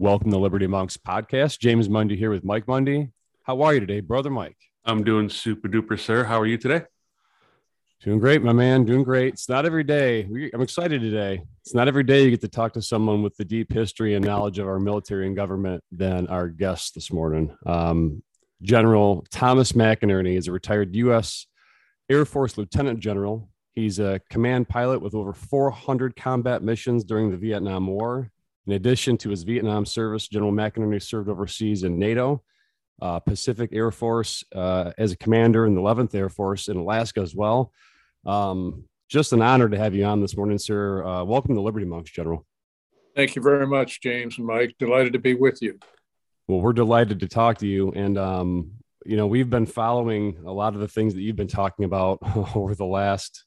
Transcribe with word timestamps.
Welcome 0.00 0.30
to 0.30 0.38
Liberty 0.38 0.68
Monks 0.68 0.96
podcast. 0.96 1.58
James 1.58 1.88
Mundy 1.88 2.14
here 2.14 2.30
with 2.30 2.44
Mike 2.44 2.68
Mundy. 2.68 3.10
How 3.42 3.62
are 3.62 3.74
you 3.74 3.80
today, 3.80 3.98
brother 3.98 4.30
Mike? 4.30 4.56
I'm 4.84 5.02
doing 5.02 5.28
super 5.28 5.66
duper, 5.66 5.98
sir. 5.98 6.22
How 6.22 6.38
are 6.38 6.46
you 6.46 6.56
today? 6.56 6.84
Doing 8.04 8.20
great, 8.20 8.40
my 8.40 8.52
man. 8.52 8.84
Doing 8.84 9.02
great. 9.02 9.32
It's 9.32 9.48
not 9.48 9.66
every 9.66 9.82
day. 9.82 10.24
We, 10.30 10.52
I'm 10.52 10.60
excited 10.60 11.00
today. 11.00 11.42
It's 11.62 11.74
not 11.74 11.88
every 11.88 12.04
day 12.04 12.22
you 12.22 12.30
get 12.30 12.42
to 12.42 12.48
talk 12.48 12.74
to 12.74 12.80
someone 12.80 13.24
with 13.24 13.36
the 13.38 13.44
deep 13.44 13.72
history 13.72 14.14
and 14.14 14.24
knowledge 14.24 14.60
of 14.60 14.68
our 14.68 14.78
military 14.78 15.26
and 15.26 15.34
government 15.34 15.82
than 15.90 16.28
our 16.28 16.46
guest 16.46 16.94
this 16.94 17.12
morning. 17.12 17.52
Um, 17.66 18.22
General 18.62 19.26
Thomas 19.32 19.72
McInerney 19.72 20.36
is 20.36 20.46
a 20.46 20.52
retired 20.52 20.94
U.S. 20.94 21.48
Air 22.08 22.24
Force 22.24 22.56
Lieutenant 22.56 23.00
General. 23.00 23.50
He's 23.74 23.98
a 23.98 24.20
command 24.30 24.68
pilot 24.68 25.02
with 25.02 25.16
over 25.16 25.32
400 25.32 26.14
combat 26.14 26.62
missions 26.62 27.02
during 27.02 27.32
the 27.32 27.36
Vietnam 27.36 27.88
War. 27.88 28.30
In 28.68 28.74
addition 28.74 29.16
to 29.18 29.30
his 29.30 29.44
Vietnam 29.44 29.86
service, 29.86 30.28
General 30.28 30.52
McInerney 30.52 31.02
served 31.02 31.30
overseas 31.30 31.84
in 31.84 31.98
NATO, 31.98 32.42
uh, 33.00 33.18
Pacific 33.18 33.70
Air 33.72 33.90
Force 33.90 34.44
uh, 34.54 34.92
as 34.98 35.10
a 35.10 35.16
commander 35.16 35.64
in 35.64 35.74
the 35.74 35.80
11th 35.80 36.14
Air 36.14 36.28
Force 36.28 36.68
in 36.68 36.76
Alaska 36.76 37.20
as 37.20 37.34
well. 37.34 37.72
Um, 38.26 38.84
just 39.08 39.32
an 39.32 39.40
honor 39.40 39.70
to 39.70 39.78
have 39.78 39.94
you 39.94 40.04
on 40.04 40.20
this 40.20 40.36
morning, 40.36 40.58
sir. 40.58 41.02
Uh, 41.02 41.24
welcome 41.24 41.54
to 41.54 41.62
Liberty 41.62 41.86
Monks, 41.86 42.10
General. 42.10 42.44
Thank 43.16 43.36
you 43.36 43.40
very 43.40 43.66
much, 43.66 44.02
James 44.02 44.36
and 44.36 44.46
Mike. 44.46 44.74
Delighted 44.78 45.14
to 45.14 45.18
be 45.18 45.32
with 45.32 45.62
you. 45.62 45.78
Well, 46.46 46.60
we're 46.60 46.74
delighted 46.74 47.20
to 47.20 47.26
talk 47.26 47.56
to 47.58 47.66
you. 47.66 47.92
And, 47.92 48.18
um, 48.18 48.72
you 49.06 49.16
know, 49.16 49.26
we've 49.26 49.48
been 49.48 49.64
following 49.64 50.42
a 50.44 50.52
lot 50.52 50.74
of 50.74 50.80
the 50.80 50.88
things 50.88 51.14
that 51.14 51.22
you've 51.22 51.36
been 51.36 51.48
talking 51.48 51.86
about 51.86 52.18
over 52.54 52.74
the 52.74 52.84
last 52.84 53.46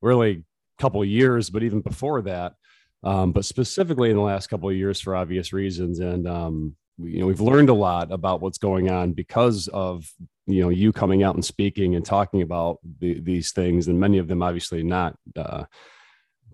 really 0.00 0.44
couple 0.78 1.04
years, 1.04 1.50
but 1.50 1.62
even 1.62 1.82
before 1.82 2.22
that 2.22 2.54
um, 3.02 3.32
but 3.32 3.44
specifically 3.44 4.10
in 4.10 4.16
the 4.16 4.22
last 4.22 4.48
couple 4.48 4.68
of 4.68 4.76
years 4.76 5.00
for 5.00 5.16
obvious 5.16 5.52
reasons. 5.52 6.00
And 6.00 6.26
um, 6.28 6.76
you 6.98 7.20
know, 7.20 7.26
we've 7.26 7.40
learned 7.40 7.68
a 7.68 7.74
lot 7.74 8.12
about 8.12 8.40
what's 8.40 8.58
going 8.58 8.90
on 8.90 9.12
because 9.12 9.68
of 9.68 10.10
you 10.46 10.62
know 10.62 10.68
you 10.68 10.92
coming 10.92 11.22
out 11.22 11.34
and 11.34 11.44
speaking 11.44 11.94
and 11.94 12.04
talking 12.04 12.42
about 12.42 12.78
the, 13.00 13.20
these 13.20 13.52
things, 13.52 13.88
and 13.88 13.98
many 13.98 14.18
of 14.18 14.28
them 14.28 14.42
obviously 14.42 14.82
not. 14.82 15.16
Uh, 15.36 15.64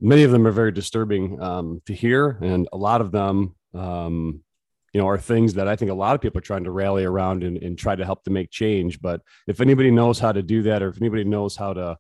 many 0.01 0.23
of 0.23 0.31
them 0.31 0.47
are 0.47 0.53
very 0.53 0.73
disturbing 0.73 1.41
um, 1.41 1.83
to 1.87 1.95
hear, 1.95 2.39
and 2.41 2.69
a 2.73 2.77
lot 2.77 3.01
of 3.01 3.13
them. 3.13 3.55
Um, 3.75 4.43
you 4.95 5.01
know, 5.03 5.09
are 5.09 5.19
things 5.19 5.55
that 5.55 5.69
I 5.69 5.77
think 5.77 5.91
a 5.91 5.95
lot 5.95 6.15
of 6.15 6.23
people 6.23 6.39
are 6.39 6.43
trying 6.43 6.65
to 6.65 6.71
rally 6.71 7.05
around 7.05 7.45
and, 7.45 7.59
and 7.59 7.79
try 7.79 7.95
to 7.95 8.07
help 8.07 8.25
to 8.25 8.31
make 8.31 8.51
change. 8.51 9.03
But 9.03 9.21
if 9.47 9.61
anybody 9.61 9.91
knows 9.91 10.19
how 10.19 10.33
to 10.33 10.43
do 10.43 10.63
that, 10.63 10.83
or 10.83 10.89
if 10.89 10.97
anybody 10.97 11.25
knows 11.25 11.57
how 11.57 11.75
to, 11.75 11.99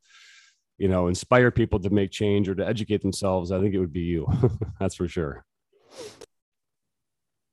you 0.79 0.89
know 0.89 1.09
inspire 1.09 1.51
people 1.51 1.79
to 1.81 1.91
make 1.91 2.11
change 2.11 2.48
or 2.48 2.55
to 2.55 2.67
educate 2.67 3.03
themselves 3.03 3.53
i 3.53 3.61
think 3.61 3.75
it 3.75 3.81
would 3.81 3.93
be 3.93 4.01
you. 4.01 4.27
That's 4.81 4.95
for 4.95 5.09
sure. 5.09 5.45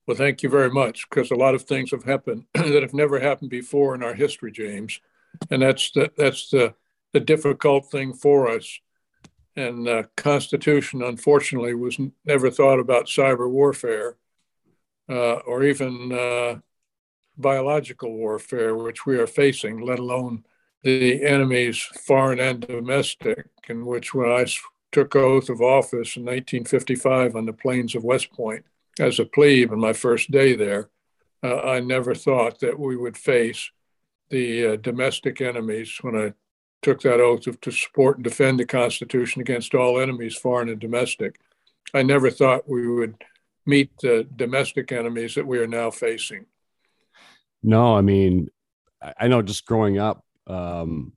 Well 0.08 0.16
thank 0.16 0.44
you 0.44 0.50
very 0.50 0.70
much 0.70 1.10
because 1.10 1.32
a 1.32 1.36
lot 1.36 1.56
of 1.56 1.64
things 1.64 1.92
have 1.92 2.04
happened 2.04 2.46
that 2.54 2.84
have 2.84 2.94
never 2.94 3.20
happened 3.20 3.50
before 3.50 3.96
in 3.96 4.04
our 4.04 4.14
history 4.14 4.52
james. 4.52 5.02
And 5.50 5.62
that's 5.62 5.92
the 5.92 6.12
that's 6.16 6.50
the 6.50 6.76
the 7.14 7.20
difficult 7.20 7.90
thing 7.90 8.14
for 8.14 8.48
us. 8.50 8.80
And 9.56 9.88
the 9.88 10.10
constitution 10.18 11.02
unfortunately 11.02 11.74
was 11.74 11.98
never 12.26 12.52
thought 12.52 12.80
about 12.80 13.06
cyber 13.06 13.50
warfare 13.50 14.18
uh, 15.10 15.36
or 15.36 15.64
even 15.64 16.12
uh, 16.12 16.60
biological 17.38 18.14
warfare 18.14 18.76
which 18.76 19.06
we 19.06 19.18
are 19.18 19.28
facing 19.28 19.82
let 19.82 20.00
alone 20.00 20.46
the 20.86 21.26
enemies, 21.26 21.80
foreign 21.80 22.40
and 22.40 22.62
domestic, 22.62 23.48
in 23.68 23.88
which 23.88 24.14
when 24.14 24.30
I 24.30 24.46
took 24.92 25.16
oath 25.16 25.50
of 25.50 25.60
office 25.60 26.16
in 26.16 26.24
1955 26.24 27.36
on 27.36 27.48
the 27.48 27.54
plains 27.54 27.96
of 27.96 28.04
West 28.04 28.32
Point 28.32 28.64
as 29.00 29.18
a 29.18 29.26
plebe 29.26 29.72
in 29.72 29.80
my 29.80 29.94
first 29.94 30.30
day 30.30 30.56
there, 30.56 30.90
uh, 31.44 31.60
I 31.62 31.80
never 31.80 32.14
thought 32.14 32.60
that 32.60 32.80
we 32.80 32.96
would 32.96 33.18
face 33.18 33.72
the 34.30 34.74
uh, 34.74 34.76
domestic 34.76 35.42
enemies 35.42 35.98
when 36.02 36.16
I 36.16 36.34
took 36.84 37.02
that 37.02 37.20
oath 37.20 37.48
of, 37.48 37.60
to 37.62 37.72
support 37.72 38.18
and 38.18 38.24
defend 38.24 38.60
the 38.60 38.66
Constitution 38.66 39.42
against 39.42 39.74
all 39.74 40.00
enemies, 40.00 40.36
foreign 40.36 40.70
and 40.70 40.80
domestic. 40.80 41.40
I 41.96 42.04
never 42.04 42.30
thought 42.30 42.70
we 42.70 42.88
would 42.88 43.16
meet 43.66 43.90
the 44.02 44.28
domestic 44.36 44.92
enemies 44.92 45.34
that 45.34 45.48
we 45.48 45.58
are 45.58 45.68
now 45.68 45.90
facing. 45.90 46.46
No, 47.64 47.96
I 47.96 48.02
mean, 48.02 48.50
I 49.20 49.28
know 49.28 49.42
just 49.42 49.66
growing 49.66 49.98
up, 49.98 50.25
um, 50.48 51.14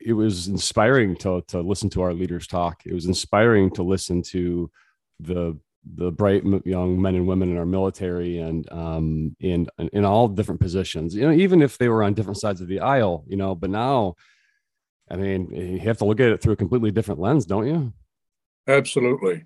it 0.00 0.12
was 0.12 0.48
inspiring 0.48 1.16
to 1.16 1.42
to 1.48 1.60
listen 1.60 1.90
to 1.90 2.02
our 2.02 2.14
leaders 2.14 2.46
talk. 2.46 2.82
It 2.86 2.94
was 2.94 3.06
inspiring 3.06 3.70
to 3.72 3.82
listen 3.82 4.22
to 4.22 4.70
the 5.18 5.58
the 5.96 6.10
bright 6.10 6.44
young 6.64 7.00
men 7.00 7.14
and 7.14 7.26
women 7.26 7.50
in 7.50 7.56
our 7.56 7.66
military 7.66 8.38
and 8.38 8.70
um, 8.72 9.36
in 9.40 9.66
in 9.92 10.04
all 10.04 10.28
different 10.28 10.60
positions. 10.60 11.14
You 11.14 11.22
know, 11.22 11.32
even 11.32 11.62
if 11.62 11.78
they 11.78 11.88
were 11.88 12.02
on 12.02 12.14
different 12.14 12.38
sides 12.38 12.60
of 12.60 12.68
the 12.68 12.80
aisle. 12.80 13.24
You 13.26 13.36
know, 13.36 13.54
but 13.54 13.70
now, 13.70 14.16
I 15.10 15.16
mean, 15.16 15.50
you 15.50 15.80
have 15.80 15.98
to 15.98 16.04
look 16.04 16.20
at 16.20 16.30
it 16.30 16.42
through 16.42 16.54
a 16.54 16.56
completely 16.56 16.90
different 16.90 17.20
lens, 17.20 17.46
don't 17.46 17.66
you? 17.66 17.92
Absolutely, 18.66 19.44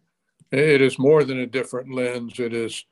it 0.51 0.81
is 0.81 0.99
more 0.99 1.25
than 1.25 1.39
a 1.39 1.47
different 1.47 1.93
lens. 1.95 2.39
It 2.39 2.53
is 2.53 2.85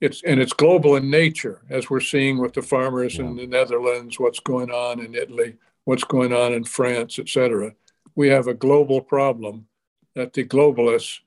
it's 0.00 0.22
and 0.22 0.40
it's 0.40 0.52
global 0.52 0.96
in 0.96 1.10
nature, 1.10 1.62
as 1.70 1.90
we're 1.90 2.00
seeing 2.00 2.38
with 2.38 2.54
the 2.54 2.62
farmers 2.62 3.18
yeah. 3.18 3.24
in 3.24 3.36
the 3.36 3.46
Netherlands, 3.46 4.20
what's 4.20 4.40
going 4.40 4.70
on 4.70 5.00
in 5.00 5.14
Italy, 5.14 5.56
what's 5.88 6.04
going 6.04 6.34
on 6.34 6.52
in 6.52 6.64
France, 6.64 7.18
et 7.18 7.30
cetera. 7.30 7.72
We 8.14 8.28
have 8.28 8.46
a 8.46 8.52
global 8.52 9.00
problem 9.00 9.68
that 10.14 10.34
the 10.34 10.44
globalists 10.44 11.20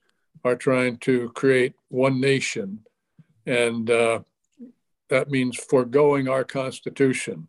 are 0.44 0.55
trying 0.55 0.97
to 0.97 1.29
create 1.29 1.73
one 1.88 2.22
nation. 2.22 2.81
And 3.47 3.89
uh, 3.89 4.19
that 5.09 5.31
means 5.31 5.57
foregoing 5.57 6.27
our 6.27 6.44
Constitution. 6.44 7.47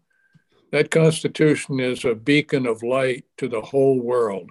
That 0.70 0.90
Constitution 0.90 1.80
is 1.80 2.06
a 2.06 2.14
beacon 2.14 2.66
of 2.66 2.82
light 2.82 3.26
to 3.36 3.46
the 3.46 3.60
whole 3.60 4.00
world, 4.00 4.50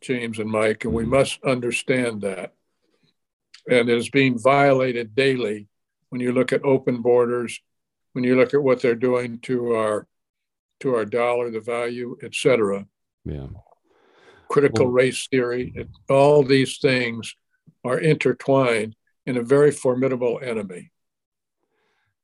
James 0.00 0.38
and 0.38 0.48
Mike, 0.48 0.84
and 0.84 0.94
we 0.94 1.04
must 1.04 1.42
understand 1.42 2.22
that. 2.22 2.54
And 3.68 3.88
it 3.88 3.98
is 3.98 4.10
being 4.10 4.38
violated 4.38 5.16
daily 5.16 5.66
when 6.10 6.20
you 6.20 6.30
look 6.30 6.52
at 6.52 6.64
open 6.64 7.02
borders, 7.02 7.60
when 8.12 8.22
you 8.22 8.36
look 8.36 8.54
at 8.54 8.62
what 8.62 8.80
they're 8.80 8.94
doing 8.94 9.40
to 9.40 9.72
our 9.72 10.06
to 10.80 10.94
our 10.94 11.04
dollar, 11.04 11.50
the 11.50 11.60
value, 11.60 12.16
etc. 12.22 12.86
Yeah. 13.24 13.46
Critical 14.48 14.86
well, 14.86 14.92
race 14.92 15.26
theory, 15.28 15.72
it, 15.74 15.88
all 16.08 16.42
these 16.42 16.78
things 16.78 17.34
are 17.84 17.98
intertwined 17.98 18.94
in 19.26 19.36
a 19.36 19.42
very 19.42 19.70
formidable 19.70 20.40
enemy. 20.42 20.92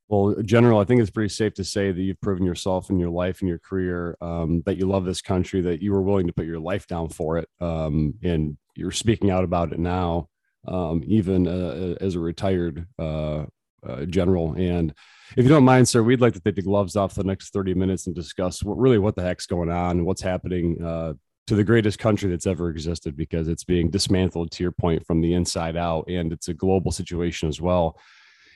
Well, 0.08 0.34
General, 0.42 0.78
I 0.78 0.84
think 0.84 1.00
it's 1.00 1.10
pretty 1.10 1.32
safe 1.32 1.54
to 1.54 1.64
say 1.64 1.90
that 1.90 2.00
you've 2.00 2.20
proven 2.20 2.44
yourself 2.44 2.90
in 2.90 2.98
your 2.98 3.08
life 3.08 3.40
and 3.40 3.48
your 3.48 3.58
career 3.58 4.16
um, 4.20 4.62
that 4.66 4.76
you 4.76 4.86
love 4.86 5.06
this 5.06 5.22
country, 5.22 5.62
that 5.62 5.80
you 5.80 5.90
were 5.92 6.02
willing 6.02 6.26
to 6.26 6.34
put 6.34 6.44
your 6.44 6.60
life 6.60 6.86
down 6.86 7.08
for 7.08 7.38
it, 7.38 7.48
um, 7.60 8.14
and 8.22 8.58
you're 8.76 8.90
speaking 8.90 9.30
out 9.30 9.42
about 9.42 9.72
it 9.72 9.78
now, 9.78 10.28
um, 10.68 11.02
even 11.06 11.48
uh, 11.48 11.94
as 12.00 12.14
a 12.14 12.20
retired 12.20 12.86
uh, 12.98 13.44
uh, 13.86 14.04
general. 14.04 14.52
And 14.52 14.92
if 15.36 15.44
you 15.44 15.48
don't 15.48 15.64
mind, 15.64 15.88
sir, 15.88 16.02
we'd 16.02 16.20
like 16.20 16.34
to 16.34 16.40
take 16.40 16.56
the 16.56 16.62
gloves 16.62 16.96
off 16.96 17.14
the 17.14 17.24
next 17.24 17.52
30 17.52 17.74
minutes 17.74 18.06
and 18.06 18.14
discuss 18.14 18.62
what 18.62 18.78
really 18.78 18.98
what 18.98 19.16
the 19.16 19.22
heck's 19.22 19.46
going 19.46 19.70
on 19.70 19.98
and 19.98 20.06
what's 20.06 20.22
happening 20.22 20.82
uh, 20.84 21.14
to 21.46 21.54
the 21.54 21.64
greatest 21.64 21.98
country 21.98 22.30
that's 22.30 22.46
ever 22.46 22.70
existed 22.70 23.16
because 23.16 23.48
it's 23.48 23.64
being 23.64 23.90
dismantled 23.90 24.50
to 24.52 24.62
your 24.62 24.72
point 24.72 25.06
from 25.06 25.20
the 25.20 25.34
inside 25.34 25.76
out 25.76 26.08
and 26.08 26.32
it's 26.32 26.48
a 26.48 26.54
global 26.54 26.92
situation 26.92 27.48
as 27.48 27.60
well. 27.60 27.98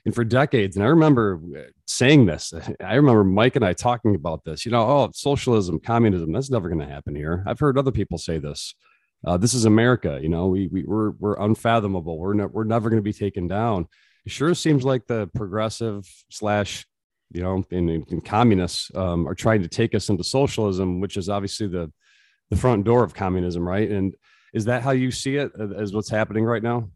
And 0.05 0.15
for 0.15 0.23
decades 0.23 0.77
and 0.77 0.85
i 0.85 0.89
remember 0.89 1.41
uh, 1.59 1.63
saying 1.89 2.27
this 2.27 2.55
i 2.81 2.95
remember 2.95 3.25
mike 3.25 3.57
and 3.57 3.65
i 3.65 3.73
talking 3.73 4.15
about 4.15 4.45
this 4.45 4.65
you 4.65 4.71
know 4.71 4.83
oh 4.83 5.11
socialism 5.13 5.81
communism 5.81 6.31
that's 6.31 6.49
never 6.49 6.69
going 6.69 6.79
to 6.79 6.87
happen 6.87 7.17
here. 7.17 7.43
I've 7.45 7.59
heard 7.59 7.77
other 7.77 7.91
people 7.91 8.17
say 8.17 8.39
this 8.39 8.77
uh, 9.27 9.37
this 9.37 9.53
is 9.53 9.65
america 9.65 10.21
you 10.23 10.29
know 10.29 10.47
we, 10.47 10.69
we 10.69 10.85
we're, 10.85 11.11
we're 11.11 11.41
unfathomable. 11.41 12.21
We're, 12.21 12.35
ne- 12.35 12.45
we're 12.45 12.63
never 12.63 12.89
going 12.89 13.03
to 13.03 13.05
be 13.05 13.13
taken 13.13 13.49
down 13.49 13.89
sure 14.27 14.55
seems 14.55 14.85
like 14.85 15.07
the 15.07 15.29
progressive 15.35 16.07
slash 16.31 16.87
you 17.31 17.43
know 17.43 17.65
in, 17.71 17.89
in 17.89 18.21
communists 18.21 18.91
um, 18.95 19.27
are 19.27 19.35
trying 19.35 19.63
to 19.63 19.69
take 19.69 19.95
us 19.95 20.09
into 20.09 20.25
socialism 20.25 21.01
which 21.01 21.17
is 21.17 21.29
obviously 21.29 21.67
the 21.67 21.93
the 22.51 22.57
front 22.57 22.85
door 22.85 23.03
of 23.03 23.15
communism 23.15 23.67
right? 23.67 23.91
And 23.91 24.15
is 24.55 24.67
that 24.67 24.83
how 24.83 24.93
you 24.93 25.11
see 25.11 25.37
it 25.37 25.51
as 25.77 25.93
what's 25.93 26.09
happening 26.09 26.45
right 26.45 26.63
now? 26.63 26.89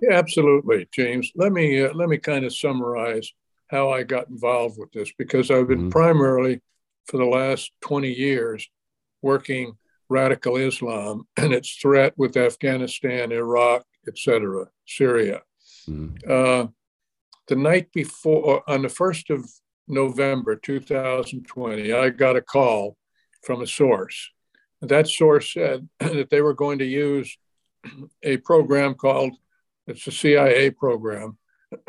Yeah 0.00 0.14
absolutely 0.14 0.88
james. 0.92 1.30
Let 1.34 1.52
me 1.52 1.82
uh, 1.82 1.92
let 1.94 2.08
me 2.08 2.18
kind 2.18 2.44
of 2.44 2.54
summarize 2.54 3.30
how 3.70 3.90
i 3.90 4.02
got 4.02 4.28
involved 4.28 4.78
with 4.78 4.92
this 4.92 5.12
because 5.16 5.50
i've 5.50 5.68
been 5.68 5.78
mm-hmm. 5.78 5.88
primarily 5.90 6.60
for 7.06 7.16
the 7.16 7.24
last 7.24 7.72
20 7.82 8.12
years 8.12 8.68
working 9.22 9.76
radical 10.08 10.56
islam 10.56 11.26
and 11.36 11.52
its 11.52 11.74
threat 11.76 12.12
with 12.16 12.36
afghanistan 12.36 13.32
iraq 13.32 13.84
etc 14.08 14.66
syria 14.86 15.40
Mm. 15.90 16.30
Uh, 16.30 16.68
the 17.48 17.56
night 17.56 17.92
before, 17.92 18.62
on 18.70 18.82
the 18.82 18.88
1st 18.88 19.34
of 19.34 19.50
November 19.88 20.56
2020, 20.56 21.92
I 21.92 22.10
got 22.10 22.36
a 22.36 22.42
call 22.42 22.96
from 23.42 23.62
a 23.62 23.66
source. 23.66 24.30
That 24.82 25.08
source 25.08 25.52
said 25.52 25.88
that 25.98 26.30
they 26.30 26.40
were 26.40 26.54
going 26.54 26.78
to 26.78 26.84
use 26.84 27.36
a 28.22 28.36
program 28.38 28.94
called, 28.94 29.34
it's 29.86 30.06
a 30.06 30.12
CIA 30.12 30.70
program, 30.70 31.38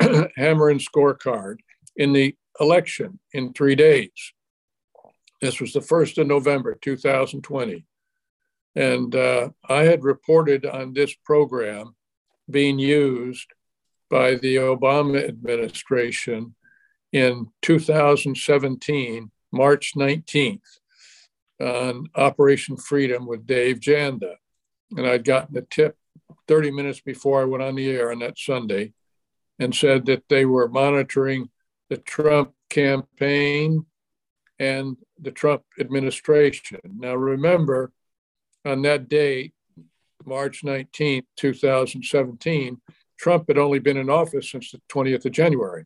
hammer 0.36 0.68
and 0.68 0.80
scorecard 0.80 1.56
in 1.96 2.12
the 2.12 2.34
election 2.60 3.18
in 3.32 3.52
three 3.52 3.76
days. 3.76 4.32
This 5.40 5.60
was 5.60 5.72
the 5.72 5.80
1st 5.80 6.18
of 6.18 6.26
November, 6.26 6.76
2020. 6.80 7.84
And 8.74 9.14
uh, 9.14 9.50
I 9.68 9.82
had 9.82 10.04
reported 10.04 10.64
on 10.66 10.92
this 10.92 11.14
program 11.14 11.94
being 12.50 12.78
used 12.78 13.46
by 14.12 14.34
the 14.34 14.56
Obama 14.56 15.26
administration 15.26 16.54
in 17.14 17.46
2017, 17.62 19.30
March 19.50 19.94
19th, 19.96 20.60
on 21.58 22.10
Operation 22.14 22.76
Freedom 22.76 23.26
with 23.26 23.46
Dave 23.46 23.80
Janda. 23.80 24.34
And 24.94 25.06
I'd 25.06 25.24
gotten 25.24 25.56
a 25.56 25.62
tip 25.62 25.96
30 26.46 26.72
minutes 26.72 27.00
before 27.00 27.40
I 27.40 27.46
went 27.46 27.62
on 27.62 27.74
the 27.74 27.88
air 27.88 28.12
on 28.12 28.18
that 28.18 28.38
Sunday 28.38 28.92
and 29.58 29.74
said 29.74 30.04
that 30.04 30.24
they 30.28 30.44
were 30.44 30.68
monitoring 30.68 31.48
the 31.88 31.96
Trump 31.96 32.52
campaign 32.68 33.86
and 34.58 34.98
the 35.22 35.30
Trump 35.30 35.62
administration. 35.80 36.80
Now, 36.84 37.14
remember, 37.14 37.92
on 38.66 38.82
that 38.82 39.08
day, 39.08 39.52
March 40.26 40.62
19th, 40.64 41.24
2017, 41.38 42.78
Trump 43.22 43.44
had 43.46 43.56
only 43.56 43.78
been 43.78 43.96
in 43.96 44.10
office 44.10 44.50
since 44.50 44.72
the 44.72 44.80
20th 44.88 45.24
of 45.24 45.30
January, 45.30 45.84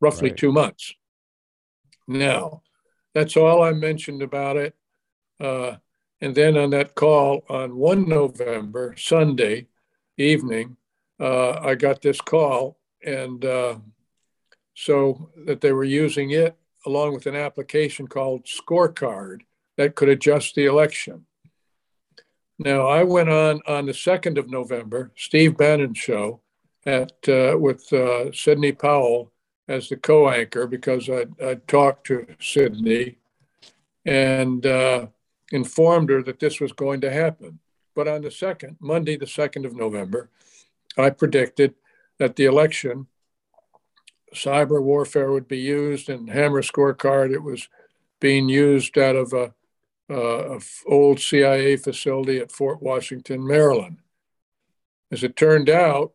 roughly 0.00 0.30
right. 0.30 0.38
two 0.38 0.50
months. 0.50 0.94
Now, 2.06 2.62
that's 3.12 3.36
all 3.36 3.62
I 3.62 3.72
mentioned 3.72 4.22
about 4.22 4.56
it. 4.56 4.74
Uh, 5.38 5.76
and 6.22 6.34
then 6.34 6.56
on 6.56 6.70
that 6.70 6.94
call 6.94 7.44
on 7.50 7.76
1 7.76 8.08
November, 8.08 8.94
Sunday 8.96 9.66
evening, 10.16 10.78
uh, 11.20 11.60
I 11.60 11.74
got 11.74 12.00
this 12.00 12.22
call. 12.22 12.78
And 13.04 13.44
uh, 13.44 13.76
so 14.72 15.30
that 15.44 15.60
they 15.60 15.72
were 15.72 15.84
using 15.84 16.30
it 16.30 16.56
along 16.86 17.12
with 17.12 17.26
an 17.26 17.36
application 17.36 18.08
called 18.08 18.46
Scorecard 18.46 19.40
that 19.76 19.94
could 19.94 20.08
adjust 20.08 20.54
the 20.54 20.64
election. 20.64 21.26
Now, 22.58 22.86
I 22.86 23.02
went 23.02 23.28
on 23.28 23.60
on 23.66 23.84
the 23.84 23.92
2nd 23.92 24.38
of 24.38 24.48
November, 24.48 25.12
Steve 25.16 25.58
Bannon 25.58 25.92
show 25.92 26.40
at 26.86 27.12
uh, 27.28 27.56
with 27.58 27.92
uh, 27.92 28.32
Sidney 28.32 28.72
Powell 28.72 29.32
as 29.66 29.88
the 29.88 29.96
co-anchor 29.96 30.66
because 30.66 31.08
I 31.08 31.26
I 31.44 31.54
talked 31.66 32.06
to 32.06 32.26
Sidney 32.40 33.18
and 34.04 34.64
uh, 34.64 35.06
informed 35.52 36.10
her 36.10 36.22
that 36.22 36.40
this 36.40 36.60
was 36.60 36.72
going 36.72 37.00
to 37.02 37.10
happen. 37.10 37.58
But 37.94 38.08
on 38.08 38.22
the 38.22 38.30
second 38.30 38.76
Monday, 38.80 39.16
the 39.16 39.26
second 39.26 39.66
of 39.66 39.74
November, 39.74 40.30
I 40.96 41.10
predicted 41.10 41.74
that 42.18 42.36
the 42.36 42.44
election 42.44 43.06
cyber 44.34 44.82
warfare 44.82 45.32
would 45.32 45.48
be 45.48 45.58
used 45.58 46.08
and 46.08 46.30
Hammer 46.30 46.62
scorecard. 46.62 47.32
It 47.32 47.42
was 47.42 47.68
being 48.20 48.48
used 48.48 48.98
out 48.98 49.16
of 49.16 49.32
a 49.32 49.54
uh, 50.10 50.58
old 50.86 51.20
CIA 51.20 51.76
facility 51.76 52.38
at 52.38 52.52
Fort 52.52 52.82
Washington, 52.82 53.46
Maryland. 53.46 53.98
As 55.10 55.22
it 55.22 55.36
turned 55.36 55.68
out, 55.68 56.12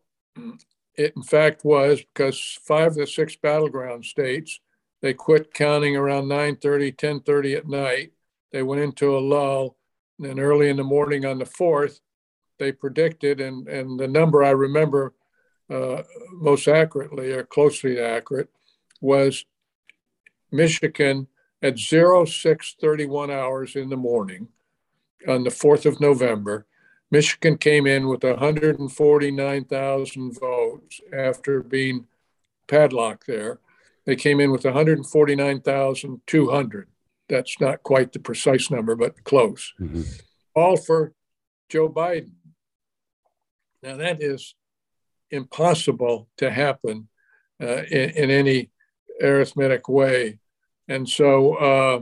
it 0.96 1.12
in 1.16 1.22
fact 1.22 1.64
was 1.64 2.02
because 2.02 2.58
five 2.62 2.92
of 2.92 2.94
the 2.94 3.06
six 3.06 3.36
battleground 3.36 4.04
states 4.04 4.60
they 5.04 5.12
quit 5.12 5.52
counting 5.52 5.96
around 5.96 6.28
9:30, 6.28 6.96
10:30 6.96 7.56
at 7.56 7.68
night. 7.68 8.14
They 8.52 8.62
went 8.62 8.80
into 8.80 9.14
a 9.14 9.20
lull, 9.20 9.76
and 10.16 10.26
then 10.26 10.40
early 10.40 10.70
in 10.70 10.78
the 10.78 10.82
morning 10.82 11.26
on 11.26 11.38
the 11.38 11.44
fourth, 11.44 12.00
they 12.58 12.72
predicted, 12.72 13.38
and 13.38 13.68
and 13.68 14.00
the 14.00 14.08
number 14.08 14.42
I 14.42 14.52
remember 14.52 15.12
uh, 15.68 16.04
most 16.32 16.68
accurately 16.68 17.32
or 17.32 17.44
closely 17.44 18.00
accurate 18.00 18.48
was 19.02 19.44
Michigan 20.50 21.28
at 21.60 21.78
0631 21.78 23.30
hours 23.30 23.76
in 23.76 23.90
the 23.90 23.98
morning 23.98 24.48
on 25.28 25.44
the 25.44 25.50
4th 25.50 25.84
of 25.84 26.00
November, 26.00 26.66
Michigan 27.14 27.56
came 27.56 27.86
in 27.86 28.08
with 28.08 28.24
149,000 28.24 30.40
votes 30.40 31.00
after 31.12 31.62
being 31.62 32.08
padlocked 32.66 33.28
there. 33.28 33.60
They 34.04 34.16
came 34.16 34.40
in 34.40 34.50
with 34.50 34.64
149,200. 34.64 36.88
That's 37.28 37.60
not 37.60 37.84
quite 37.84 38.12
the 38.12 38.18
precise 38.18 38.68
number, 38.68 38.96
but 38.96 39.22
close. 39.22 39.74
Mm-hmm. 39.80 40.02
All 40.56 40.76
for 40.76 41.12
Joe 41.68 41.88
Biden. 41.88 42.32
Now, 43.80 43.96
that 43.98 44.20
is 44.20 44.56
impossible 45.30 46.28
to 46.38 46.50
happen 46.50 47.06
uh, 47.62 47.84
in, 47.84 48.10
in, 48.10 48.30
any 48.30 48.70
arithmetic 49.22 49.88
way 49.88 50.40
and 50.88 51.08
so 51.08 51.54
uh, 51.54 52.00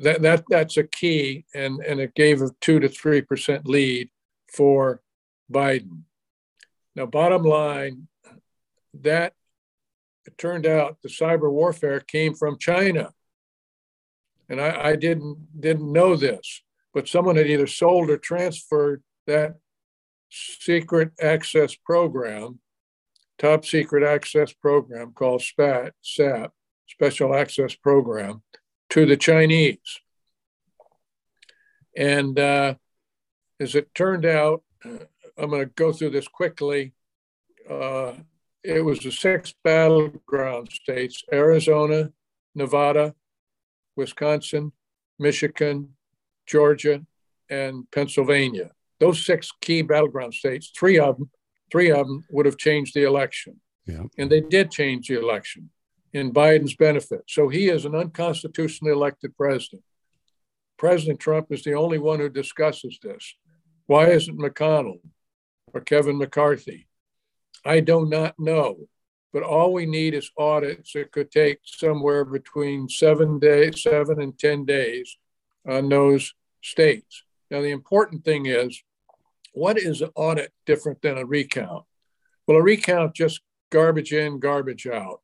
that, 0.00 0.22
that 0.22 0.44
that's 0.48 0.76
a 0.76 0.84
key, 0.84 1.44
and, 1.54 1.80
and 1.80 2.00
it 2.00 2.14
gave 2.14 2.42
a 2.42 2.50
two 2.60 2.80
to 2.80 2.88
three 2.88 3.20
percent 3.20 3.66
lead 3.66 4.10
for 4.52 5.02
Biden. 5.52 6.02
Now, 6.94 7.06
bottom 7.06 7.42
line, 7.42 8.08
that 9.02 9.32
it 10.26 10.38
turned 10.38 10.66
out 10.66 10.98
the 11.02 11.08
cyber 11.08 11.50
warfare 11.50 12.00
came 12.00 12.34
from 12.34 12.58
China, 12.58 13.12
and 14.48 14.60
I, 14.60 14.90
I 14.90 14.96
didn't 14.96 15.60
didn't 15.60 15.92
know 15.92 16.16
this, 16.16 16.62
but 16.92 17.08
someone 17.08 17.36
had 17.36 17.48
either 17.48 17.66
sold 17.66 18.10
or 18.10 18.18
transferred 18.18 19.02
that 19.26 19.56
secret 20.30 21.12
access 21.20 21.74
program 21.74 22.58
top 23.38 23.64
secret 23.64 24.04
access 24.04 24.52
program 24.52 25.12
called 25.12 25.42
SPAT, 25.42 25.92
SAP, 26.02 26.52
Special 26.86 27.34
Access 27.34 27.74
Program, 27.74 28.42
to 28.94 29.04
the 29.04 29.16
Chinese. 29.16 30.00
And 31.96 32.38
uh, 32.38 32.76
as 33.58 33.74
it 33.74 33.92
turned 33.92 34.24
out, 34.24 34.62
uh, 34.84 34.98
I'm 35.36 35.50
going 35.50 35.66
to 35.66 35.72
go 35.74 35.92
through 35.92 36.10
this 36.10 36.28
quickly. 36.28 36.92
Uh, 37.68 38.12
it 38.62 38.84
was 38.84 39.00
the 39.00 39.10
six 39.10 39.52
battleground 39.64 40.70
states 40.70 41.24
Arizona, 41.32 42.12
Nevada, 42.54 43.16
Wisconsin, 43.96 44.70
Michigan, 45.18 45.88
Georgia, 46.46 47.04
and 47.50 47.90
Pennsylvania. 47.90 48.70
Those 49.00 49.26
six 49.26 49.50
key 49.60 49.82
battleground 49.82 50.34
states, 50.34 50.70
three 50.78 51.00
of 51.00 51.18
them 51.18 51.30
three 51.72 51.90
of 51.90 52.06
them 52.06 52.24
would 52.30 52.46
have 52.46 52.58
changed 52.58 52.94
the 52.94 53.02
election. 53.02 53.60
Yeah. 53.86 54.04
And 54.18 54.30
they 54.30 54.40
did 54.40 54.70
change 54.70 55.08
the 55.08 55.18
election 55.18 55.70
in 56.14 56.32
Biden's 56.32 56.76
benefit. 56.76 57.24
So 57.28 57.48
he 57.48 57.68
is 57.68 57.84
an 57.84 57.94
unconstitutionally 57.94 58.92
elected 58.92 59.36
president. 59.36 59.82
President 60.78 61.18
Trump 61.18 61.48
is 61.50 61.64
the 61.64 61.74
only 61.74 61.98
one 61.98 62.20
who 62.20 62.28
discusses 62.28 62.98
this. 63.02 63.34
Why 63.86 64.06
isn't 64.06 64.38
McConnell 64.38 65.00
or 65.72 65.80
Kevin 65.80 66.16
McCarthy? 66.16 66.86
I 67.64 67.80
do 67.80 68.06
not 68.06 68.38
know. 68.38 68.88
But 69.32 69.42
all 69.42 69.72
we 69.72 69.86
need 69.86 70.14
is 70.14 70.30
audits. 70.38 70.92
that 70.92 71.10
could 71.10 71.32
take 71.32 71.58
somewhere 71.64 72.24
between 72.24 72.88
seven 72.88 73.40
days, 73.40 73.82
seven 73.82 74.22
and 74.22 74.38
10 74.38 74.64
days 74.64 75.18
on 75.68 75.88
those 75.88 76.34
states. 76.62 77.24
Now, 77.50 77.60
the 77.60 77.72
important 77.72 78.24
thing 78.24 78.46
is 78.46 78.80
what 79.52 79.76
is 79.76 80.00
an 80.00 80.10
audit 80.14 80.52
different 80.66 81.02
than 81.02 81.18
a 81.18 81.26
recount? 81.26 81.84
Well, 82.46 82.58
a 82.58 82.62
recount 82.62 83.14
just 83.14 83.40
garbage 83.70 84.12
in, 84.12 84.38
garbage 84.38 84.86
out 84.86 85.20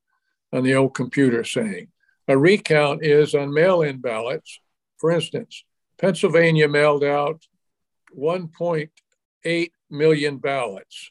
on 0.52 0.64
the 0.64 0.74
old 0.74 0.94
computer 0.94 1.44
saying. 1.44 1.88
A 2.28 2.36
recount 2.36 3.04
is 3.04 3.34
on 3.34 3.52
mail 3.52 3.82
in 3.82 3.98
ballots. 3.98 4.60
For 4.98 5.10
instance, 5.10 5.64
Pennsylvania 5.98 6.68
mailed 6.68 7.04
out 7.04 7.42
1.8 8.16 9.70
million 9.90 10.38
ballots 10.38 11.10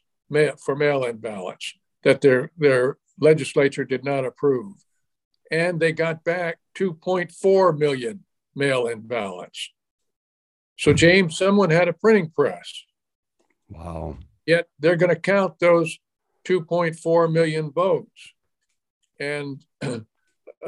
for 0.63 0.75
mail 0.75 1.03
in 1.03 1.17
ballots 1.17 1.74
that 2.03 2.22
their, 2.22 2.51
their 2.58 2.98
legislature 3.19 3.84
did 3.84 4.03
not 4.03 4.25
approve. 4.25 4.75
And 5.51 5.79
they 5.79 5.91
got 5.91 6.24
back 6.24 6.60
2.4 6.77 7.77
million 7.77 8.24
mail 8.55 8.88
in 8.88 9.01
ballots. 9.01 9.72
So, 10.77 10.93
James, 10.93 11.38
someone 11.38 11.72
had 11.72 11.88
a 11.88 11.93
printing 11.93 12.29
press. 12.29 12.86
Wow. 13.67 14.17
Yet 14.46 14.67
they're 14.79 14.96
going 14.96 15.13
to 15.13 15.19
count 15.19 15.60
those 15.60 16.00
2.4 16.46 17.31
million 17.31 17.72
votes. 17.72 18.34
And 19.20 19.64
uh, 19.82 20.00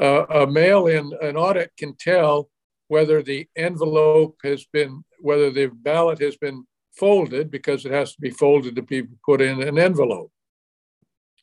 a 0.00 0.46
mail 0.46 0.86
in 0.86 1.12
an 1.20 1.36
audit 1.36 1.72
can 1.76 1.94
tell 1.96 2.50
whether 2.88 3.22
the 3.22 3.46
envelope 3.56 4.36
has 4.42 4.66
been, 4.72 5.04
whether 5.20 5.50
the 5.50 5.66
ballot 5.66 6.20
has 6.20 6.36
been 6.36 6.64
folded 6.96 7.50
because 7.50 7.86
it 7.86 7.92
has 7.92 8.14
to 8.14 8.20
be 8.20 8.30
folded 8.30 8.76
to 8.76 8.82
be 8.82 9.04
put 9.24 9.40
in 9.40 9.62
an 9.62 9.78
envelope. 9.78 10.30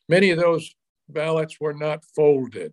Many 0.08 0.30
of 0.30 0.38
those 0.38 0.74
ballots 1.08 1.56
were 1.60 1.74
not 1.74 2.04
folded. 2.14 2.72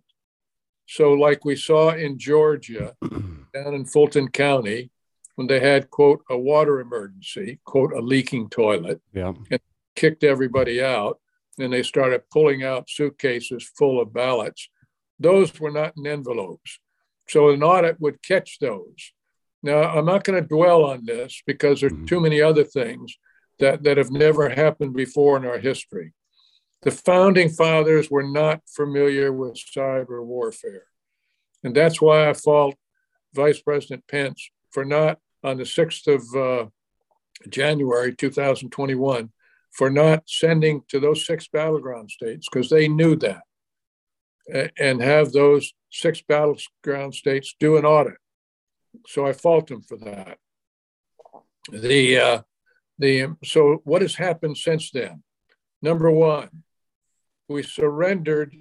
So, 0.86 1.12
like 1.12 1.44
we 1.44 1.56
saw 1.56 1.90
in 1.90 2.18
Georgia, 2.18 2.96
down 3.02 3.74
in 3.74 3.84
Fulton 3.84 4.28
County, 4.28 4.90
when 5.38 5.46
they 5.46 5.60
had 5.60 5.88
quote 5.88 6.24
a 6.28 6.36
water 6.36 6.80
emergency 6.80 7.60
quote 7.64 7.92
a 7.92 8.00
leaking 8.00 8.48
toilet 8.50 9.00
yeah 9.12 9.32
and 9.52 9.60
kicked 9.94 10.24
everybody 10.24 10.82
out 10.82 11.20
and 11.58 11.72
they 11.72 11.82
started 11.82 12.30
pulling 12.30 12.62
out 12.62 12.90
suitcases 12.90 13.70
full 13.76 14.00
of 14.00 14.12
ballots. 14.12 14.68
Those 15.18 15.58
were 15.58 15.70
not 15.70 15.94
in 15.96 16.06
envelopes. 16.06 16.78
So 17.28 17.50
an 17.50 17.62
audit 17.62 18.00
would 18.00 18.22
catch 18.22 18.58
those. 18.58 19.12
Now, 19.62 19.82
I'm 19.82 20.06
not 20.06 20.24
going 20.24 20.40
to 20.40 20.48
dwell 20.48 20.84
on 20.84 21.04
this 21.04 21.42
because 21.46 21.80
there 21.80 21.90
are 21.90 22.06
too 22.06 22.20
many 22.20 22.40
other 22.40 22.64
things 22.64 23.16
that, 23.58 23.82
that 23.82 23.96
have 23.96 24.10
never 24.10 24.48
happened 24.48 24.94
before 24.94 25.36
in 25.36 25.44
our 25.44 25.58
history. 25.58 26.12
The 26.82 26.92
founding 26.92 27.48
fathers 27.48 28.08
were 28.10 28.22
not 28.22 28.62
familiar 28.68 29.32
with 29.32 29.54
cyber 29.56 30.24
warfare. 30.24 30.84
And 31.64 31.74
that's 31.74 32.00
why 32.00 32.30
I 32.30 32.34
fault 32.34 32.76
Vice 33.34 33.60
President 33.60 34.04
Pence 34.08 34.50
for 34.70 34.84
not, 34.84 35.18
on 35.42 35.56
the 35.56 35.64
6th 35.64 36.06
of 36.06 36.36
uh, 36.36 36.68
January 37.48 38.14
2021, 38.14 39.30
for 39.72 39.90
not 39.90 40.24
sending 40.26 40.82
to 40.88 41.00
those 41.00 41.26
six 41.26 41.48
battleground 41.48 42.10
states 42.10 42.48
because 42.50 42.68
they 42.68 42.88
knew 42.88 43.16
that 43.16 43.42
and 44.78 45.00
have 45.02 45.32
those 45.32 45.72
six 45.90 46.22
battleground 46.22 47.14
states 47.14 47.54
do 47.60 47.76
an 47.76 47.84
audit. 47.84 48.16
So 49.06 49.26
I 49.26 49.32
fault 49.32 49.68
them 49.68 49.82
for 49.82 49.98
that. 49.98 50.38
The 51.70 52.18
uh, 52.18 52.42
the 52.98 53.36
so 53.44 53.82
what 53.84 54.02
has 54.02 54.14
happened 54.14 54.56
since 54.56 54.90
then? 54.90 55.22
Number 55.82 56.10
one, 56.10 56.48
we 57.48 57.62
surrendered. 57.62 58.54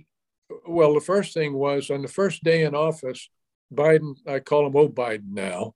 Well, 0.68 0.94
the 0.94 1.02
first 1.02 1.34
thing 1.34 1.54
was 1.54 1.90
on 1.90 2.02
the 2.02 2.08
first 2.08 2.44
day 2.44 2.64
in 2.64 2.76
office, 2.76 3.30
Biden. 3.74 4.16
I 4.28 4.40
call 4.40 4.68
him 4.68 4.76
old 4.76 4.94
Biden 4.94 5.32
now, 5.32 5.74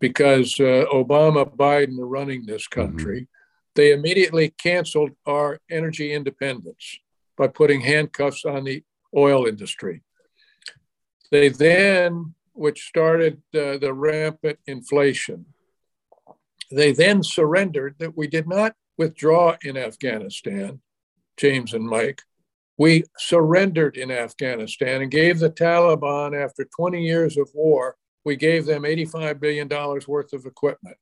because 0.00 0.58
uh, 0.58 0.84
Obama, 0.92 1.44
Biden 1.56 1.98
are 1.98 2.06
running 2.06 2.44
this 2.44 2.66
mm-hmm. 2.68 2.80
country. 2.80 3.28
They 3.74 3.92
immediately 3.92 4.50
canceled 4.50 5.12
our 5.26 5.60
energy 5.70 6.12
independence 6.12 6.98
by 7.36 7.48
putting 7.48 7.80
handcuffs 7.80 8.44
on 8.44 8.64
the 8.64 8.84
oil 9.16 9.46
industry. 9.46 10.02
They 11.30 11.48
then, 11.48 12.34
which 12.52 12.86
started 12.86 13.42
uh, 13.54 13.78
the 13.78 13.92
rampant 13.92 14.58
inflation, 14.66 15.46
they 16.70 16.92
then 16.92 17.22
surrendered 17.22 17.96
that 17.98 18.16
we 18.16 18.26
did 18.26 18.46
not 18.48 18.74
withdraw 18.96 19.56
in 19.62 19.76
Afghanistan, 19.76 20.80
James 21.36 21.74
and 21.74 21.86
Mike. 21.86 22.22
We 22.76 23.04
surrendered 23.18 23.96
in 23.96 24.10
Afghanistan 24.10 25.02
and 25.02 25.10
gave 25.10 25.38
the 25.38 25.50
Taliban, 25.50 26.40
after 26.40 26.64
20 26.64 27.02
years 27.02 27.36
of 27.36 27.48
war, 27.54 27.96
we 28.24 28.36
gave 28.36 28.66
them 28.66 28.82
$85 28.82 29.38
billion 29.40 29.68
worth 29.68 30.32
of 30.32 30.46
equipment. 30.46 30.96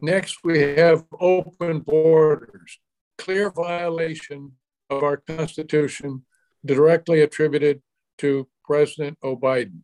Next, 0.00 0.38
we 0.44 0.60
have 0.60 1.04
open 1.20 1.80
borders, 1.80 2.78
clear 3.16 3.50
violation 3.50 4.52
of 4.90 5.02
our 5.02 5.16
Constitution 5.16 6.24
directly 6.64 7.20
attributed 7.22 7.82
to 8.18 8.48
President 8.64 9.18
Biden. 9.22 9.80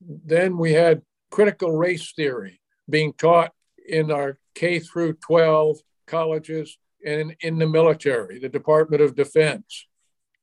Then 0.00 0.58
we 0.58 0.72
had 0.72 1.02
critical 1.30 1.76
race 1.76 2.12
theory 2.12 2.60
being 2.88 3.12
taught 3.14 3.52
in 3.86 4.10
our 4.10 4.38
K 4.54 4.78
through 4.78 5.14
12 5.14 5.78
colleges 6.06 6.78
and 7.04 7.34
in 7.40 7.58
the 7.58 7.66
military, 7.66 8.38
the 8.38 8.48
Department 8.48 9.02
of 9.02 9.16
Defense. 9.16 9.86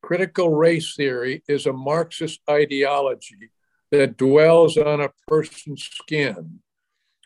Critical 0.02 0.50
race 0.50 0.94
theory 0.96 1.44
is 1.48 1.66
a 1.66 1.74
Marxist 1.74 2.42
ideology 2.50 3.52
that 3.92 4.18
dwells 4.18 4.78
on 4.78 5.02
a 5.02 5.12
person's 5.28 5.84
skin. 5.84 6.60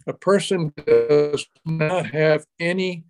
A 0.10 0.14
person 0.14 0.74
does 0.88 1.46
not 1.64 2.08
have 2.08 2.44
any 2.60 3.04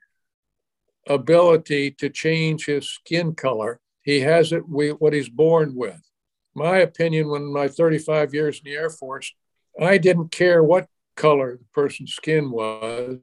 ability 1.07 1.91
to 1.91 2.09
change 2.09 2.65
his 2.65 2.89
skin 2.89 3.35
color. 3.35 3.79
He 4.03 4.19
has 4.19 4.51
it 4.51 4.67
what 4.67 5.13
he's 5.13 5.29
born 5.29 5.75
with. 5.75 6.01
My 6.53 6.79
opinion, 6.79 7.29
when 7.29 7.53
my 7.53 7.69
35 7.69 8.33
years 8.33 8.57
in 8.57 8.65
the 8.65 8.75
Air 8.75 8.89
Force, 8.89 9.33
I 9.79 9.97
didn't 9.97 10.33
care 10.33 10.61
what 10.61 10.89
color 11.15 11.55
the 11.55 11.65
person's 11.73 12.15
skin 12.15 12.51
was 12.51 13.19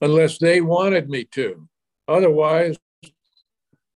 unless 0.00 0.38
they 0.38 0.62
wanted 0.62 1.10
me 1.10 1.24
to. 1.32 1.68
Otherwise, 2.08 2.78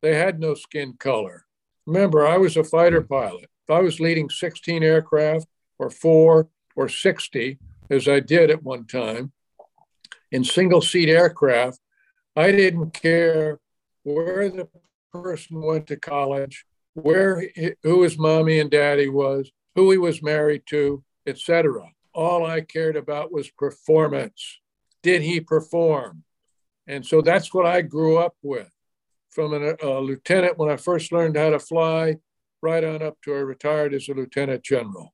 they 0.03 0.15
had 0.15 0.39
no 0.39 0.53
skin 0.53 0.93
color. 0.99 1.47
Remember, 1.87 2.27
I 2.27 2.37
was 2.37 2.59
a 2.59 2.65
fighter 2.65 3.01
pilot. 3.01 3.49
If 3.67 3.75
I 3.75 3.81
was 3.81 3.99
leading 3.99 4.29
16 4.29 4.83
aircraft 4.83 5.47
or 5.79 5.89
four 5.89 6.49
or 6.77 6.91
60, 6.91 7.59
as 7.91 8.09
I 8.09 8.21
did 8.21 8.51
at 8.51 8.63
one 8.63 8.87
time, 8.87 9.33
in 10.31 10.45
single 10.45 10.81
seat 10.81 11.09
aircraft, 11.09 11.79
I 12.37 12.51
didn't 12.51 12.93
care 12.93 13.61
where 14.03 14.49
the 14.49 14.69
person 15.13 15.63
went 15.63 15.87
to 15.89 15.97
college, 15.97 16.65
where 16.95 17.45
who 17.83 18.03
his 18.03 18.19
mommy 18.19 18.59
and 18.59 18.71
daddy 18.71 19.09
was, 19.09 19.51
who 19.75 19.91
he 19.91 19.99
was 19.99 20.23
married 20.23 20.63
to, 20.67 21.05
etc. 21.27 21.89
All 22.13 22.45
I 22.45 22.61
cared 22.63 22.97
about 22.97 23.33
was 23.33 23.51
performance. 23.51 24.61
Did 25.03 25.23
he 25.23 25.41
perform? 25.41 26.25
And 26.87 27.05
so 27.05 27.23
that's 27.23 27.53
what 27.55 27.67
I 27.67 27.83
grew 27.83 28.19
up 28.19 28.35
with. 28.43 28.71
From 29.31 29.53
a, 29.53 29.75
a 29.83 30.01
lieutenant 30.01 30.59
when 30.59 30.71
I 30.71 30.77
first 30.77 31.13
learned 31.13 31.37
how 31.37 31.51
to 31.51 31.59
fly, 31.59 32.19
right 32.63 32.85
on 32.85 33.03
up 33.03 33.19
to 33.23 33.35
I 33.35 33.39
retired 33.39 33.95
as 33.95 34.09
a 34.09 34.15
lieutenant 34.15 34.63
general. 34.63 35.13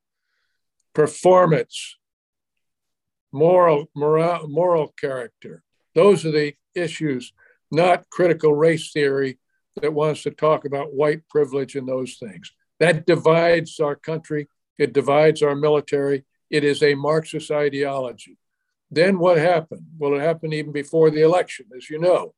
Performance, 0.93 1.97
moral, 3.31 3.89
moral, 3.95 4.47
moral 4.47 4.93
character. 4.99 5.63
Those 5.95 6.25
are 6.25 6.31
the 6.31 6.53
issues, 6.75 7.33
not 7.71 8.09
critical 8.09 8.53
race 8.53 8.91
theory 8.91 9.39
that 9.81 9.93
wants 9.93 10.23
to 10.23 10.31
talk 10.31 10.65
about 10.65 10.93
white 10.93 11.27
privilege 11.29 11.75
and 11.75 11.87
those 11.87 12.15
things. 12.15 12.51
That 12.79 13.05
divides 13.05 13.79
our 13.79 13.95
country, 13.95 14.47
it 14.77 14.93
divides 14.93 15.41
our 15.41 15.55
military. 15.55 16.25
It 16.49 16.63
is 16.63 16.83
a 16.83 16.95
Marxist 16.95 17.49
ideology. 17.49 18.37
Then 18.89 19.19
what 19.19 19.37
happened? 19.37 19.85
Well, 19.97 20.15
it 20.15 20.21
happened 20.21 20.53
even 20.53 20.73
before 20.73 21.09
the 21.09 21.21
election, 21.21 21.67
as 21.77 21.89
you 21.89 21.97
know. 21.97 22.33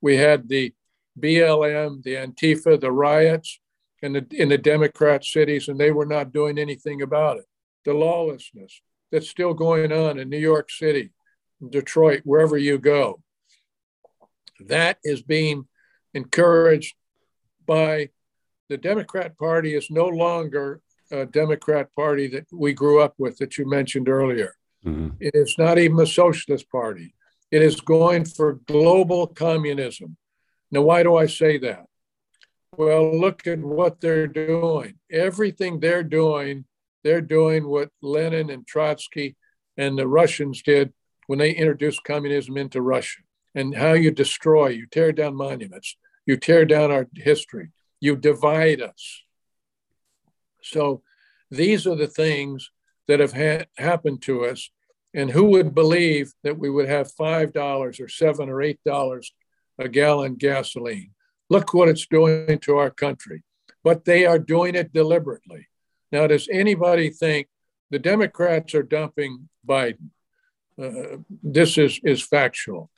We 0.00 0.16
had 0.16 0.48
the 0.48 0.72
BLM, 1.18 2.02
the 2.02 2.14
Antifa, 2.14 2.80
the 2.80 2.90
riots 2.90 3.60
in 4.00 4.14
the, 4.14 4.26
in 4.30 4.48
the 4.48 4.56
Democrat 4.56 5.24
cities, 5.24 5.68
and 5.68 5.78
they 5.78 5.90
were 5.90 6.06
not 6.06 6.32
doing 6.32 6.58
anything 6.58 7.02
about 7.02 7.36
it. 7.36 7.44
The 7.84 7.92
lawlessness 7.92 8.80
that's 9.10 9.28
still 9.28 9.54
going 9.54 9.92
on 9.92 10.18
in 10.18 10.28
New 10.28 10.38
York 10.38 10.70
City, 10.70 11.10
Detroit, 11.68 12.22
wherever 12.24 12.56
you 12.56 12.78
go. 12.78 13.22
That 14.60 14.98
is 15.04 15.22
being 15.22 15.66
encouraged 16.14 16.94
by 17.66 18.10
the 18.68 18.76
Democrat 18.76 19.36
Party 19.36 19.74
is 19.74 19.90
no 19.90 20.06
longer 20.06 20.80
a 21.10 21.26
Democrat 21.26 21.88
Party 21.94 22.28
that 22.28 22.46
we 22.52 22.72
grew 22.72 23.00
up 23.00 23.14
with 23.18 23.38
that 23.38 23.58
you 23.58 23.68
mentioned 23.68 24.08
earlier. 24.08 24.54
Mm-hmm. 24.84 25.16
It 25.20 25.34
is 25.34 25.56
not 25.58 25.78
even 25.78 25.98
a 26.00 26.06
socialist 26.06 26.70
party. 26.70 27.14
It 27.50 27.62
is 27.62 27.80
going 27.80 28.24
for 28.24 28.60
global 28.66 29.26
communism. 29.26 30.16
Now, 30.70 30.82
why 30.82 31.02
do 31.02 31.16
I 31.16 31.26
say 31.26 31.58
that? 31.58 31.86
Well, 32.76 33.18
look 33.18 33.46
at 33.46 33.58
what 33.58 34.00
they're 34.00 34.28
doing. 34.28 34.94
Everything 35.10 35.80
they're 35.80 36.04
doing, 36.04 36.64
they're 37.02 37.20
doing 37.20 37.68
what 37.68 37.90
Lenin 38.02 38.50
and 38.50 38.66
Trotsky 38.66 39.36
and 39.76 39.98
the 39.98 40.06
Russians 40.06 40.62
did 40.62 40.92
when 41.26 41.38
they 41.38 41.52
introduced 41.52 42.04
communism 42.04 42.56
into 42.56 42.82
Russia 42.82 43.20
and 43.54 43.74
how 43.74 43.92
you 43.92 44.10
destroy, 44.10 44.68
you 44.68 44.86
tear 44.86 45.12
down 45.12 45.34
monuments, 45.34 45.96
you 46.26 46.36
tear 46.36 46.64
down 46.64 46.90
our 46.90 47.08
history, 47.14 47.70
you 48.00 48.16
divide 48.16 48.80
us. 48.80 49.22
So 50.62 51.02
these 51.50 51.86
are 51.86 51.96
the 51.96 52.06
things 52.06 52.70
that 53.08 53.20
have 53.20 53.32
ha- 53.32 53.66
happened 53.76 54.22
to 54.22 54.44
us. 54.44 54.70
And 55.12 55.30
who 55.30 55.44
would 55.46 55.74
believe 55.74 56.32
that 56.44 56.58
we 56.58 56.70
would 56.70 56.88
have 56.88 57.12
$5 57.12 58.00
or 58.00 58.08
7 58.08 58.48
or 58.48 58.56
$8 58.56 59.26
a 59.78 59.88
gallon 59.88 60.34
gasoline? 60.36 61.10
Look 61.48 61.74
what 61.74 61.88
it's 61.88 62.06
doing 62.06 62.58
to 62.60 62.76
our 62.76 62.90
country. 62.90 63.42
But 63.82 64.04
they 64.04 64.26
are 64.26 64.38
doing 64.38 64.74
it 64.74 64.92
deliberately. 64.92 65.66
Now, 66.12 66.26
does 66.26 66.48
anybody 66.50 67.10
think 67.10 67.48
the 67.90 67.98
Democrats 67.98 68.74
are 68.74 68.82
dumping 68.82 69.48
Biden? 69.66 70.10
Uh, 70.80 71.18
this 71.42 71.78
is, 71.78 72.00
is 72.04 72.22
factual. 72.22 72.90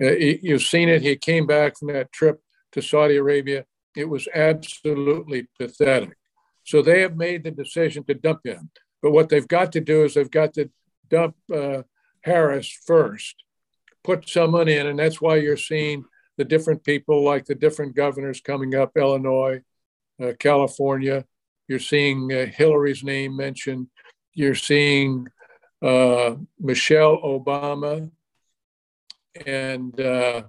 Uh, 0.00 0.12
you've 0.12 0.62
seen 0.62 0.88
it. 0.88 1.02
He 1.02 1.16
came 1.16 1.46
back 1.46 1.78
from 1.78 1.88
that 1.88 2.12
trip 2.12 2.40
to 2.72 2.82
Saudi 2.82 3.16
Arabia. 3.16 3.64
It 3.96 4.08
was 4.08 4.28
absolutely 4.34 5.48
pathetic. 5.58 6.16
So 6.64 6.82
they 6.82 7.00
have 7.00 7.16
made 7.16 7.44
the 7.44 7.50
decision 7.50 8.04
to 8.04 8.14
dump 8.14 8.40
him. 8.44 8.70
But 9.02 9.12
what 9.12 9.28
they've 9.28 9.48
got 9.48 9.72
to 9.72 9.80
do 9.80 10.04
is 10.04 10.14
they've 10.14 10.30
got 10.30 10.54
to 10.54 10.70
dump 11.08 11.34
uh, 11.52 11.82
Harris 12.22 12.70
first, 12.86 13.34
put 14.04 14.28
someone 14.28 14.68
in, 14.68 14.86
and 14.86 14.98
that's 14.98 15.20
why 15.20 15.36
you're 15.36 15.56
seeing 15.56 16.04
the 16.36 16.44
different 16.44 16.84
people, 16.84 17.24
like 17.24 17.46
the 17.46 17.54
different 17.54 17.96
governors 17.96 18.40
coming 18.40 18.74
up, 18.74 18.96
Illinois, 18.96 19.62
uh, 20.22 20.32
California. 20.38 21.24
You're 21.70 21.78
seeing 21.78 22.32
uh, 22.32 22.46
Hillary's 22.46 23.04
name 23.04 23.36
mentioned. 23.36 23.86
You're 24.34 24.56
seeing 24.56 25.28
uh, 25.80 26.34
Michelle 26.58 27.18
Obama 27.18 28.10
and 29.46 30.00
uh, 30.00 30.42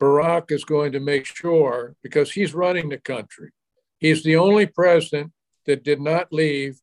Barack 0.00 0.52
is 0.52 0.64
going 0.64 0.92
to 0.92 1.00
make 1.00 1.26
sure, 1.26 1.96
because 2.04 2.30
he's 2.30 2.54
running 2.54 2.88
the 2.88 2.98
country, 2.98 3.50
he's 3.98 4.22
the 4.22 4.36
only 4.36 4.66
president 4.66 5.32
that 5.66 5.82
did 5.82 6.00
not 6.00 6.32
leave 6.32 6.80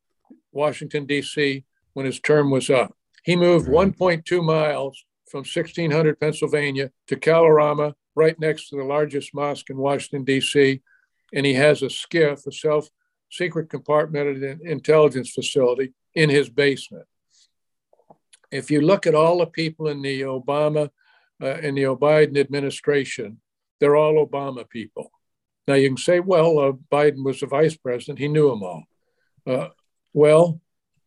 Washington, 0.52 1.06
D.C. 1.06 1.64
when 1.94 2.04
his 2.04 2.20
term 2.20 2.50
was 2.50 2.68
up. 2.68 2.94
He 3.24 3.36
moved 3.36 3.68
1.2 3.70 4.44
miles 4.44 5.02
from 5.30 5.46
1600 5.46 6.20
Pennsylvania 6.20 6.90
to 7.06 7.16
Kalorama, 7.16 7.94
right 8.14 8.38
next 8.38 8.68
to 8.68 8.76
the 8.76 8.84
largest 8.84 9.32
mosque 9.32 9.70
in 9.70 9.78
Washington, 9.78 10.24
D.C. 10.24 10.82
And 11.32 11.46
he 11.46 11.54
has 11.54 11.80
a 11.80 11.86
SCIF, 11.86 12.46
a 12.46 12.52
self 12.52 12.90
secret 13.32 13.68
compartmented 13.68 14.60
intelligence 14.60 15.30
facility, 15.30 15.94
in 16.14 16.28
his 16.28 16.48
basement. 16.50 17.06
If 18.50 18.70
you 18.70 18.82
look 18.82 19.06
at 19.06 19.14
all 19.14 19.38
the 19.38 19.46
people 19.46 19.88
in 19.88 20.02
the 20.02 20.20
Obama 20.22 20.90
uh, 21.42 21.56
in 21.58 21.74
the 21.74 21.82
Biden 21.82 22.36
administration, 22.38 23.40
they're 23.80 23.96
all 23.96 24.24
Obama 24.26 24.68
people. 24.68 25.10
Now 25.66 25.74
you 25.74 25.88
can 25.88 25.96
say, 25.96 26.20
well, 26.20 26.58
uh, 26.58 26.72
Biden 26.90 27.24
was 27.24 27.40
the 27.40 27.46
vice 27.46 27.76
president; 27.76 28.18
he 28.18 28.28
knew 28.28 28.50
them 28.50 28.62
all. 28.62 28.84
Uh, 29.46 29.68
well, 30.12 30.60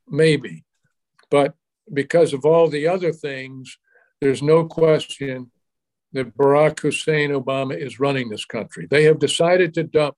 maybe, 0.07 0.65
but 1.29 1.53
because 1.93 2.33
of 2.33 2.45
all 2.45 2.67
the 2.67 2.87
other 2.87 3.13
things, 3.13 3.77
there's 4.19 4.41
no 4.41 4.65
question 4.65 5.51
that 6.13 6.35
Barack 6.35 6.79
Hussein 6.79 7.29
Obama 7.29 7.77
is 7.77 7.99
running 7.99 8.29
this 8.29 8.45
country. 8.45 8.87
They 8.89 9.03
have 9.03 9.19
decided 9.19 9.73
to 9.75 9.83
dump 9.83 10.15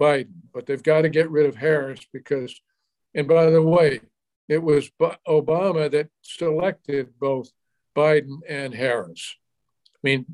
Biden, 0.00 0.32
but 0.54 0.66
they've 0.66 0.82
got 0.82 1.02
to 1.02 1.08
get 1.08 1.30
rid 1.30 1.46
of 1.46 1.56
Harris 1.56 2.00
because, 2.12 2.58
and 3.14 3.28
by 3.28 3.50
the 3.50 3.62
way, 3.62 4.00
it 4.48 4.62
was 4.62 4.90
Obama 5.28 5.90
that 5.90 6.08
selected 6.22 7.18
both 7.20 7.52
Biden 7.96 8.38
and 8.48 8.74
Harris. 8.74 9.36
I 9.94 10.00
mean, 10.02 10.26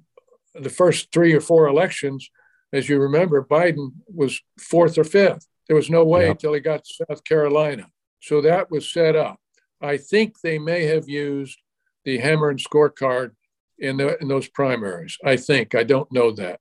the 0.54 0.70
first 0.70 1.12
three 1.12 1.34
or 1.34 1.40
four 1.40 1.66
elections, 1.66 2.30
as 2.72 2.88
you 2.88 2.98
remember, 2.98 3.44
Biden 3.44 3.92
was 4.06 4.40
fourth 4.58 4.96
or 4.96 5.04
fifth. 5.04 5.46
There 5.66 5.76
was 5.76 5.90
no 5.90 6.04
way 6.04 6.30
until 6.30 6.54
he 6.54 6.60
got 6.60 6.84
to 6.84 7.04
South 7.08 7.24
Carolina. 7.24 7.88
So 8.20 8.40
that 8.40 8.70
was 8.70 8.90
set 8.90 9.16
up. 9.16 9.38
I 9.80 9.96
think 9.96 10.40
they 10.40 10.58
may 10.58 10.84
have 10.84 11.08
used 11.08 11.58
the 12.04 12.18
hammer 12.18 12.48
and 12.50 12.58
scorecard 12.58 13.32
in, 13.78 13.96
the, 13.96 14.16
in 14.22 14.28
those 14.28 14.48
primaries. 14.48 15.18
I 15.24 15.36
think. 15.36 15.74
I 15.74 15.82
don't 15.82 16.10
know 16.10 16.30
that. 16.32 16.60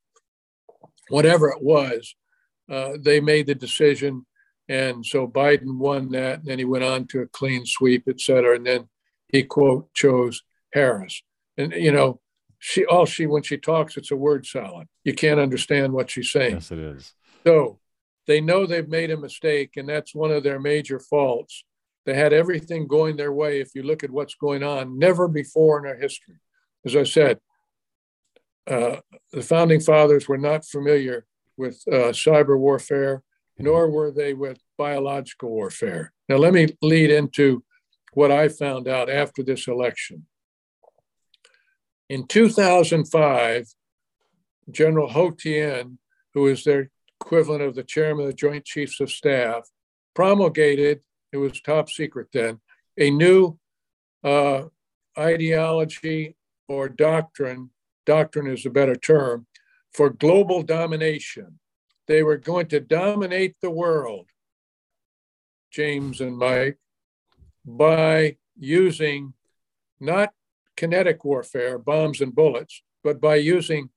Whatever 1.09 1.49
it 1.49 1.61
was, 1.61 2.15
uh, 2.69 2.93
they 2.99 3.19
made 3.19 3.47
the 3.47 3.55
decision. 3.55 4.25
And 4.67 5.05
so 5.05 5.27
Biden 5.27 5.77
won 5.77 6.09
that. 6.09 6.39
And 6.39 6.47
then 6.47 6.59
he 6.59 6.65
went 6.65 6.83
on 6.83 7.07
to 7.07 7.21
a 7.21 7.27
clean 7.27 7.65
sweep, 7.65 8.05
et 8.07 8.19
cetera. 8.19 8.55
And 8.55 8.65
then 8.65 8.89
he, 9.27 9.43
quote, 9.43 9.93
chose 9.93 10.41
Harris. 10.73 11.21
And, 11.57 11.71
you 11.73 11.91
know, 11.91 12.19
she 12.59 12.85
all 12.85 13.05
she 13.05 13.27
when 13.27 13.43
she 13.43 13.57
talks, 13.57 13.95
it's 13.95 14.11
a 14.11 14.15
word 14.15 14.45
salad. 14.45 14.87
You 15.03 15.13
can't 15.13 15.39
understand 15.39 15.93
what 15.93 16.09
she's 16.09 16.31
saying. 16.31 16.55
Yes, 16.55 16.71
it 16.71 16.79
is. 16.79 17.13
So 17.45 17.79
they 18.25 18.41
know 18.41 18.65
they've 18.65 18.89
made 18.89 19.11
a 19.11 19.17
mistake, 19.17 19.77
and 19.77 19.87
that's 19.87 20.15
one 20.15 20.31
of 20.31 20.41
their 20.41 20.59
major 20.59 20.99
faults. 20.99 21.63
They 22.05 22.15
had 22.15 22.33
everything 22.33 22.87
going 22.87 23.17
their 23.17 23.31
way. 23.31 23.59
If 23.59 23.75
you 23.75 23.83
look 23.83 24.03
at 24.03 24.09
what's 24.09 24.35
going 24.35 24.63
on, 24.63 24.97
never 24.97 25.27
before 25.27 25.79
in 25.79 25.85
our 25.85 25.95
history. 25.95 26.35
As 26.85 26.95
I 26.95 27.03
said, 27.03 27.39
uh, 28.67 28.97
the 29.31 29.43
founding 29.43 29.79
fathers 29.79 30.27
were 30.27 30.37
not 30.37 30.65
familiar 30.65 31.25
with 31.57 31.81
uh, 31.87 32.11
cyber 32.11 32.57
warfare, 32.57 33.23
nor 33.57 33.89
were 33.89 34.11
they 34.11 34.33
with 34.33 34.59
biological 34.77 35.49
warfare. 35.49 36.11
Now, 36.27 36.37
let 36.37 36.53
me 36.53 36.75
lead 36.81 37.11
into 37.11 37.63
what 38.13 38.31
I 38.31 38.49
found 38.49 38.87
out 38.87 39.09
after 39.09 39.43
this 39.43 39.67
election. 39.67 40.25
In 42.09 42.27
2005, 42.27 43.67
General 44.71 45.09
Ho 45.09 45.31
Tien, 45.31 45.97
who 46.33 46.47
is 46.47 46.63
their 46.63 46.89
equivalent 47.21 47.61
of 47.61 47.75
the 47.75 47.83
chairman 47.83 48.25
of 48.25 48.31
the 48.31 48.35
Joint 48.35 48.65
Chiefs 48.65 48.99
of 48.99 49.11
Staff, 49.11 49.69
promulgated 50.13 51.01
it 51.35 51.37
was 51.37 51.59
top 51.59 51.89
secret 51.89 52.27
then, 52.31 52.61
a 52.97 53.11
new 53.11 53.57
uh, 54.23 54.63
ideology 55.19 56.35
or 56.67 56.87
doctrine, 56.87 57.69
doctrine 58.05 58.47
is 58.47 58.65
a 58.65 58.69
better 58.69 58.95
term, 58.95 59.45
for 59.95 60.09
global 60.09 60.61
domination. 60.61 61.57
They 62.07 62.21
were 62.21 62.37
going 62.37 62.67
to 62.67 62.81
dominate 62.81 63.55
the 63.61 63.71
world, 63.71 64.27
James 65.71 66.19
and 66.19 66.37
Mike, 66.37 66.77
by 67.65 68.35
using 68.57 69.33
not 70.01 70.33
kinetic 70.75 71.23
warfare, 71.23 71.79
bombs 71.79 72.19
and 72.19 72.35
bullets, 72.35 72.83
but 73.05 73.21
by 73.21 73.35
using 73.35 73.89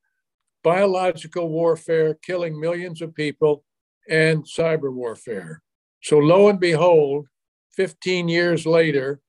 biological 0.63 1.49
warfare, 1.49 2.15
killing 2.15 2.59
millions 2.61 3.03
of 3.03 3.15
people, 3.15 3.65
and 4.09 4.45
cyber 4.45 4.93
warfare. 4.93 5.63
So 6.01 6.19
lo 6.19 6.49
and 6.49 6.61
behold, 6.61 7.27
15 7.73 8.29
years 8.29 8.65
later, 8.65 9.21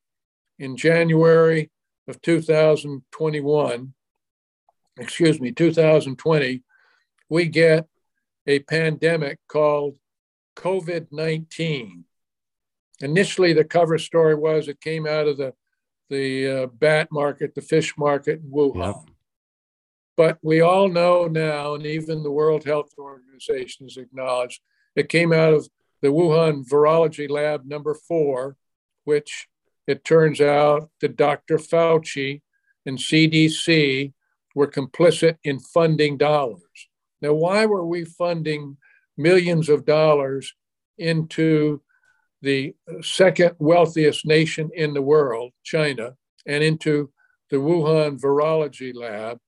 in 0.60 0.76
January 0.76 1.72
of 2.06 2.22
2021, 2.22 3.92
excuse 4.98 5.40
me, 5.40 5.52
2020, 5.52 6.62
we 7.28 7.46
get 7.46 7.86
a 8.46 8.60
pandemic 8.60 9.38
called 9.48 9.96
COVID 10.56 11.08
19. 11.10 12.04
Initially, 13.00 13.52
the 13.52 13.64
cover 13.64 13.98
story 13.98 14.34
was 14.34 14.68
it 14.68 14.80
came 14.80 15.06
out 15.06 15.26
of 15.26 15.38
the, 15.38 15.54
the 16.10 16.64
uh, 16.64 16.66
bat 16.66 17.08
market, 17.10 17.54
the 17.54 17.62
fish 17.62 17.96
market 17.96 18.40
in 18.40 18.50
Wuhan. 18.50 19.06
But 20.16 20.38
we 20.42 20.60
all 20.60 20.88
know 20.88 21.28
now, 21.28 21.74
and 21.74 21.86
even 21.86 22.22
the 22.22 22.30
World 22.30 22.64
Health 22.64 22.90
Organization 22.98 23.86
has 23.86 23.96
acknowledged, 23.96 24.60
it 24.94 25.08
came 25.08 25.32
out 25.32 25.54
of 25.54 25.68
the 26.02 26.08
Wuhan 26.08 26.68
Virology 26.68 27.30
Lab 27.30 27.64
number 27.64 27.94
four, 27.94 28.56
which 29.04 29.48
it 29.86 30.04
turns 30.04 30.40
out 30.40 30.90
that 31.00 31.16
Dr. 31.16 31.56
Fauci 31.56 32.42
and 32.84 32.98
CDC 32.98 34.12
were 34.54 34.70
complicit 34.70 35.36
in 35.44 35.60
funding 35.60 36.16
dollars. 36.16 36.88
Now, 37.22 37.34
why 37.34 37.66
were 37.66 37.86
we 37.86 38.04
funding 38.04 38.76
millions 39.16 39.68
of 39.68 39.84
dollars 39.84 40.54
into 40.98 41.82
the 42.42 42.74
second 43.02 43.52
wealthiest 43.58 44.24
nation 44.26 44.70
in 44.74 44.94
the 44.94 45.02
world, 45.02 45.52
China, 45.62 46.14
and 46.46 46.64
into 46.64 47.10
the 47.50 47.56
Wuhan 47.56 48.18
Virology 48.18 48.94
Lab 48.94 49.38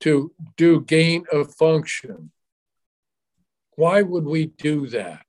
to 0.00 0.32
do 0.56 0.80
gain 0.80 1.24
of 1.30 1.54
function? 1.54 2.32
Why 3.76 4.02
would 4.02 4.24
we 4.24 4.46
do 4.46 4.86
that? 4.88 5.26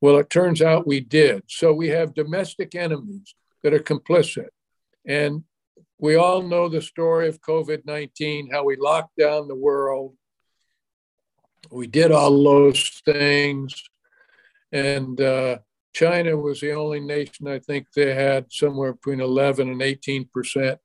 Well, 0.00 0.18
it 0.18 0.30
turns 0.30 0.62
out 0.62 0.86
we 0.86 1.00
did. 1.00 1.42
So 1.48 1.72
we 1.72 1.88
have 1.88 2.14
domestic 2.14 2.74
enemies 2.74 3.34
that 3.62 3.74
are 3.74 3.80
complicit. 3.80 4.48
And 5.06 5.44
we 5.98 6.16
all 6.16 6.42
know 6.42 6.68
the 6.68 6.82
story 6.82 7.28
of 7.28 7.40
COVID 7.40 7.84
19, 7.84 8.50
how 8.50 8.64
we 8.64 8.76
locked 8.76 9.16
down 9.16 9.48
the 9.48 9.54
world. 9.54 10.14
We 11.70 11.86
did 11.86 12.12
all 12.12 12.42
those 12.42 13.02
things. 13.04 13.82
And 14.72 15.20
uh, 15.20 15.58
China 15.92 16.36
was 16.36 16.60
the 16.60 16.72
only 16.72 17.00
nation, 17.00 17.48
I 17.48 17.58
think 17.58 17.86
they 17.92 18.14
had 18.14 18.52
somewhere 18.52 18.92
between 18.92 19.20
11 19.20 19.68
and 19.68 19.80
18% 19.80 20.78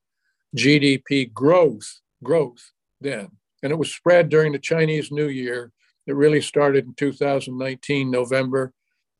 GDP 0.55 1.31
growth, 1.31 1.99
growth 2.23 2.71
then. 3.01 3.29
And 3.61 3.71
it 3.71 3.77
was 3.77 3.93
spread 3.93 4.29
during 4.29 4.51
the 4.53 4.59
Chinese 4.59 5.11
New 5.11 5.27
Year. 5.27 5.71
It 6.07 6.15
really 6.15 6.41
started 6.41 6.85
in 6.85 6.93
2019, 6.95 8.09
November 8.09 8.73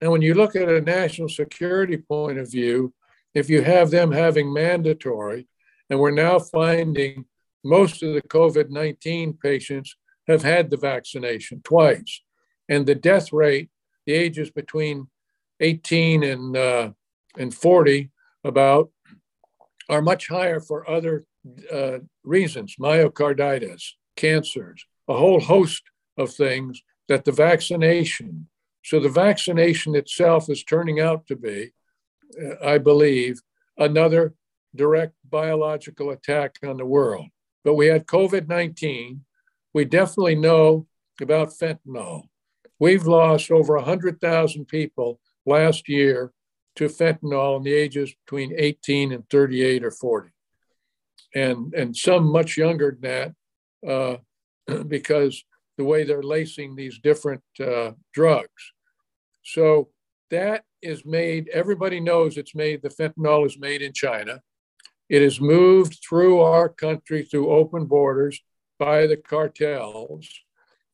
And 0.00 0.10
when 0.10 0.22
you 0.22 0.34
look 0.34 0.56
at 0.56 0.68
a 0.68 0.80
national 0.80 1.28
security 1.28 1.96
point 1.96 2.38
of 2.38 2.50
view, 2.50 2.92
if 3.34 3.48
you 3.48 3.62
have 3.62 3.90
them 3.90 4.12
having 4.12 4.52
mandatory, 4.52 5.46
and 5.88 5.98
we're 5.98 6.10
now 6.10 6.38
finding 6.38 7.24
most 7.64 8.02
of 8.02 8.14
the 8.14 8.22
COVID 8.22 8.70
19 8.70 9.34
patients 9.34 9.96
have 10.26 10.42
had 10.42 10.70
the 10.70 10.76
vaccination 10.76 11.60
twice. 11.62 12.22
And 12.68 12.86
the 12.86 12.94
death 12.94 13.32
rate, 13.32 13.70
the 14.06 14.14
ages 14.14 14.50
between 14.50 15.08
18 15.60 16.22
and, 16.22 16.56
uh, 16.56 16.90
and 17.38 17.54
40, 17.54 18.10
about, 18.44 18.90
are 19.88 20.02
much 20.02 20.28
higher 20.28 20.60
for 20.60 20.88
other 20.88 21.24
uh, 21.72 21.98
reasons 22.24 22.76
myocarditis, 22.80 23.92
cancers, 24.16 24.86
a 25.08 25.14
whole 25.14 25.40
host 25.40 25.82
of 26.16 26.32
things 26.32 26.82
that 27.08 27.24
the 27.24 27.32
vaccination, 27.32 28.48
so 28.84 29.00
the 29.00 29.08
vaccination 29.08 29.94
itself 29.94 30.48
is 30.48 30.64
turning 30.64 31.00
out 31.00 31.26
to 31.26 31.36
be, 31.36 31.72
uh, 32.40 32.64
I 32.64 32.78
believe, 32.78 33.40
another 33.76 34.34
direct 34.74 35.14
biological 35.28 36.10
attack 36.10 36.56
on 36.64 36.76
the 36.76 36.86
world. 36.86 37.26
But 37.64 37.74
we 37.74 37.86
had 37.86 38.06
COVID 38.06 38.48
19. 38.48 39.24
We 39.74 39.84
definitely 39.84 40.34
know 40.34 40.86
about 41.20 41.50
fentanyl. 41.50 42.24
We've 42.78 43.06
lost 43.06 43.50
over 43.50 43.76
100,000 43.76 44.66
people 44.66 45.20
last 45.46 45.88
year 45.88 46.32
to 46.76 46.86
fentanyl 46.86 47.58
in 47.58 47.62
the 47.62 47.72
ages 47.72 48.14
between 48.24 48.54
18 48.56 49.12
and 49.12 49.28
38 49.28 49.84
or 49.84 49.90
40. 49.90 50.30
And, 51.34 51.74
and 51.74 51.96
some 51.96 52.30
much 52.30 52.56
younger 52.56 52.98
than 53.00 53.34
that 53.82 53.88
uh, 53.88 54.16
because 54.88 55.44
the 55.78 55.84
way 55.84 56.04
they're 56.04 56.22
lacing 56.22 56.74
these 56.74 56.98
different 56.98 57.42
uh, 57.60 57.92
drugs. 58.12 58.72
So 59.42 59.88
that 60.30 60.64
is 60.80 61.04
made, 61.04 61.48
everybody 61.48 62.00
knows 62.00 62.36
it's 62.36 62.54
made, 62.54 62.82
the 62.82 62.88
fentanyl 62.88 63.46
is 63.46 63.58
made 63.58 63.82
in 63.82 63.92
China. 63.92 64.42
It 65.08 65.22
is 65.22 65.40
moved 65.40 65.98
through 66.06 66.40
our 66.40 66.68
country 66.68 67.22
through 67.22 67.50
open 67.50 67.86
borders 67.86 68.40
by 68.78 69.06
the 69.06 69.16
cartels. 69.16 70.28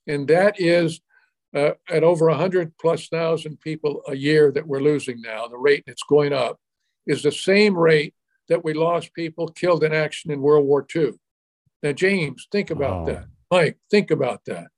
And 0.07 0.27
that 0.29 0.61
is 0.61 1.01
uh, 1.55 1.73
at 1.89 2.05
over 2.05 2.27
100 2.29 2.77
plus 2.79 3.09
thousand 3.09 3.61
people 3.61 4.03
a 4.09 4.15
year 4.15 4.53
that 4.53 4.67
we're 4.67 4.81
losing 4.81 5.21
now, 5.21 5.47
the 5.49 5.57
rate 5.57 5.85
that's 5.87 6.03
going 6.03 6.33
up 6.33 6.59
is 7.07 7.23
the 7.23 7.33
same 7.33 7.77
rate 7.77 8.15
that 8.49 8.65
we 8.65 8.75
lost 8.75 9.15
people 9.15 9.49
killed 9.49 9.85
in 9.85 9.93
action 9.93 10.31
in 10.31 10.41
World 10.41 10.67
War 10.67 10.87
II. 10.95 11.13
Now, 11.83 11.93
James, 11.93 12.47
think 12.51 12.71
about 12.71 13.01
wow. 13.01 13.05
that. 13.07 13.27
Mike, 13.51 13.79
think 13.91 14.11
about 14.11 14.45
that. 14.47 14.69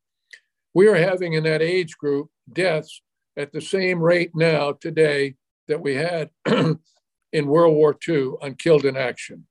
We 0.75 0.87
are 0.87 0.97
having 0.97 1.33
in 1.33 1.45
that 1.45 1.63
age 1.63 1.97
group 1.99 2.29
deaths 2.53 3.03
at 3.37 3.53
the 3.53 3.61
same 3.61 4.01
rate 4.01 4.31
now 4.35 4.73
today 4.73 5.35
that 5.69 5.81
we 5.81 5.95
had 5.95 6.31
in 6.47 7.47
World 7.47 7.75
War 7.75 7.97
II 8.07 8.35
on 8.43 8.55
killed 8.55 8.85
in 8.85 8.97
action. 8.97 9.47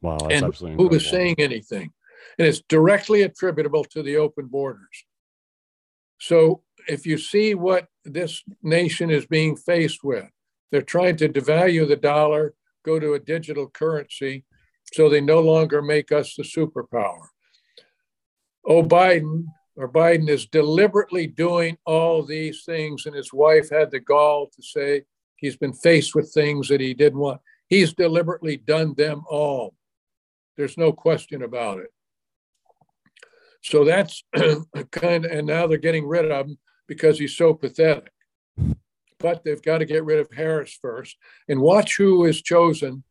Wow, 0.00 0.18
that's 0.20 0.34
and 0.34 0.44
absolutely 0.44 0.82
who 0.82 0.88
was 0.88 1.06
saying 1.06 1.36
anything. 1.38 1.90
And 2.38 2.46
it's 2.46 2.62
directly 2.68 3.22
attributable 3.22 3.84
to 3.84 4.02
the 4.02 4.16
open 4.16 4.46
borders. 4.46 5.04
So 6.20 6.62
if 6.88 7.06
you 7.06 7.18
see 7.18 7.54
what 7.54 7.86
this 8.04 8.42
nation 8.62 9.10
is 9.10 9.26
being 9.26 9.56
faced 9.56 10.02
with, 10.02 10.28
they're 10.70 10.82
trying 10.82 11.16
to 11.16 11.28
devalue 11.28 11.86
the 11.86 11.96
dollar, 11.96 12.54
go 12.84 12.98
to 12.98 13.14
a 13.14 13.20
digital 13.20 13.68
currency, 13.68 14.44
so 14.92 15.08
they 15.08 15.20
no 15.20 15.40
longer 15.40 15.82
make 15.82 16.12
us 16.12 16.34
the 16.36 16.42
superpower. 16.42 17.28
Oh, 18.64 18.82
Biden 18.82 19.46
or 19.76 19.90
Biden 19.90 20.28
is 20.28 20.46
deliberately 20.46 21.26
doing 21.26 21.78
all 21.86 22.22
these 22.22 22.64
things, 22.64 23.06
and 23.06 23.14
his 23.14 23.32
wife 23.32 23.70
had 23.70 23.90
the 23.90 24.00
gall 24.00 24.48
to 24.54 24.62
say 24.62 25.02
he's 25.36 25.56
been 25.56 25.72
faced 25.72 26.14
with 26.14 26.32
things 26.32 26.68
that 26.68 26.80
he 26.80 26.94
didn't 26.94 27.18
want. 27.18 27.40
He's 27.68 27.94
deliberately 27.94 28.58
done 28.58 28.94
them 28.94 29.22
all. 29.28 29.74
There's 30.56 30.76
no 30.76 30.92
question 30.92 31.42
about 31.42 31.78
it. 31.78 31.90
So 33.62 33.84
that's 33.84 34.24
kind 34.90 35.24
of, 35.24 35.30
and 35.30 35.46
now 35.46 35.66
they're 35.66 35.78
getting 35.78 36.06
rid 36.06 36.30
of 36.30 36.46
him 36.46 36.58
because 36.88 37.18
he's 37.18 37.36
so 37.36 37.54
pathetic. 37.54 38.12
But 39.18 39.44
they've 39.44 39.62
got 39.62 39.78
to 39.78 39.84
get 39.84 40.04
rid 40.04 40.18
of 40.18 40.30
Harris 40.32 40.76
first. 40.82 41.16
And 41.48 41.60
watch 41.60 41.96
who 41.96 42.24
is 42.24 42.42
chosen 42.42 43.04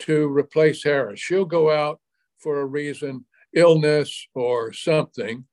to 0.00 0.28
replace 0.28 0.84
Harris. 0.84 1.20
She'll 1.20 1.46
go 1.46 1.70
out 1.70 2.00
for 2.38 2.60
a 2.60 2.66
reason, 2.66 3.24
illness 3.54 4.26
or 4.34 4.72
something 4.72 5.44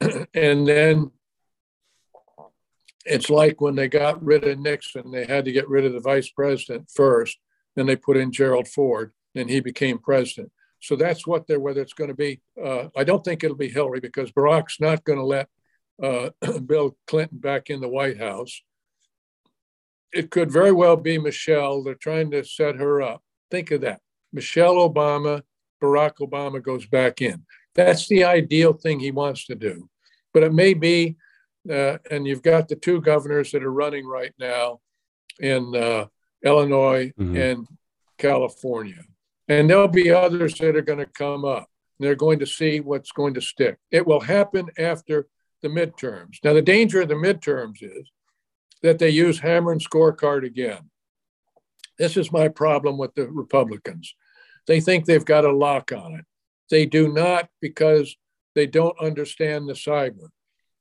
and 0.34 0.66
then 0.66 1.10
it's 3.04 3.28
like 3.28 3.60
when 3.60 3.74
they 3.74 3.88
got 3.88 4.22
rid 4.22 4.44
of 4.44 4.58
Nixon, 4.58 5.10
they 5.10 5.26
had 5.26 5.44
to 5.44 5.52
get 5.52 5.68
rid 5.68 5.84
of 5.84 5.92
the 5.92 6.00
vice 6.00 6.30
president 6.30 6.90
first. 6.90 7.38
Then 7.76 7.86
they 7.86 7.96
put 7.96 8.16
in 8.16 8.32
Gerald 8.32 8.68
Ford, 8.68 9.12
and 9.34 9.50
he 9.50 9.60
became 9.60 9.98
president. 9.98 10.50
So 10.80 10.96
that's 10.96 11.26
what 11.26 11.46
they're, 11.46 11.60
whether 11.60 11.80
it's 11.80 11.92
going 11.92 12.08
to 12.08 12.14
be. 12.14 12.40
Uh, 12.62 12.88
I 12.96 13.04
don't 13.04 13.24
think 13.24 13.42
it'll 13.42 13.56
be 13.56 13.68
Hillary 13.68 14.00
because 14.00 14.32
Barack's 14.32 14.80
not 14.80 15.04
going 15.04 15.18
to 15.18 15.24
let 15.24 15.48
uh, 16.02 16.30
Bill 16.66 16.96
Clinton 17.06 17.38
back 17.38 17.70
in 17.70 17.80
the 17.80 17.88
White 17.88 18.18
House. 18.18 18.62
It 20.12 20.30
could 20.30 20.50
very 20.50 20.72
well 20.72 20.96
be 20.96 21.18
Michelle. 21.18 21.82
They're 21.82 21.94
trying 21.94 22.30
to 22.30 22.44
set 22.44 22.76
her 22.76 23.02
up. 23.02 23.22
Think 23.50 23.70
of 23.70 23.80
that. 23.80 24.00
Michelle 24.32 24.76
Obama, 24.76 25.42
Barack 25.82 26.16
Obama 26.18 26.62
goes 26.62 26.86
back 26.86 27.20
in. 27.22 27.44
That's 27.74 28.08
the 28.08 28.24
ideal 28.24 28.72
thing 28.72 29.00
he 29.00 29.10
wants 29.10 29.46
to 29.46 29.54
do. 29.54 29.88
But 30.32 30.42
it 30.42 30.52
may 30.52 30.74
be, 30.74 31.16
uh, 31.68 31.98
and 32.10 32.26
you've 32.26 32.42
got 32.42 32.68
the 32.68 32.76
two 32.76 33.00
governors 33.00 33.52
that 33.52 33.64
are 33.64 33.72
running 33.72 34.06
right 34.06 34.32
now 34.38 34.80
in 35.40 35.74
uh, 35.74 36.06
Illinois 36.44 37.12
mm-hmm. 37.18 37.36
and 37.36 37.66
California. 38.18 39.02
And 39.48 39.68
there'll 39.68 39.88
be 39.88 40.10
others 40.10 40.54
that 40.54 40.76
are 40.76 40.82
going 40.82 41.00
to 41.00 41.06
come 41.06 41.44
up. 41.44 41.68
They're 42.00 42.14
going 42.14 42.38
to 42.40 42.46
see 42.46 42.80
what's 42.80 43.12
going 43.12 43.34
to 43.34 43.40
stick. 43.40 43.78
It 43.90 44.06
will 44.06 44.20
happen 44.20 44.68
after 44.78 45.26
the 45.62 45.68
midterms. 45.68 46.38
Now, 46.42 46.52
the 46.52 46.62
danger 46.62 47.00
of 47.02 47.08
the 47.08 47.14
midterms 47.14 47.82
is 47.82 48.10
that 48.82 48.98
they 48.98 49.10
use 49.10 49.38
hammer 49.38 49.72
and 49.72 49.84
scorecard 49.84 50.44
again. 50.44 50.90
This 51.98 52.16
is 52.16 52.32
my 52.32 52.48
problem 52.48 52.98
with 52.98 53.14
the 53.14 53.28
Republicans. 53.28 54.14
They 54.66 54.80
think 54.80 55.04
they've 55.04 55.24
got 55.24 55.44
a 55.44 55.52
lock 55.52 55.92
on 55.92 56.14
it. 56.14 56.24
They 56.70 56.86
do 56.86 57.12
not 57.12 57.48
because 57.60 58.16
they 58.54 58.66
don't 58.66 58.98
understand 59.00 59.68
the 59.68 59.74
cyber. 59.74 60.28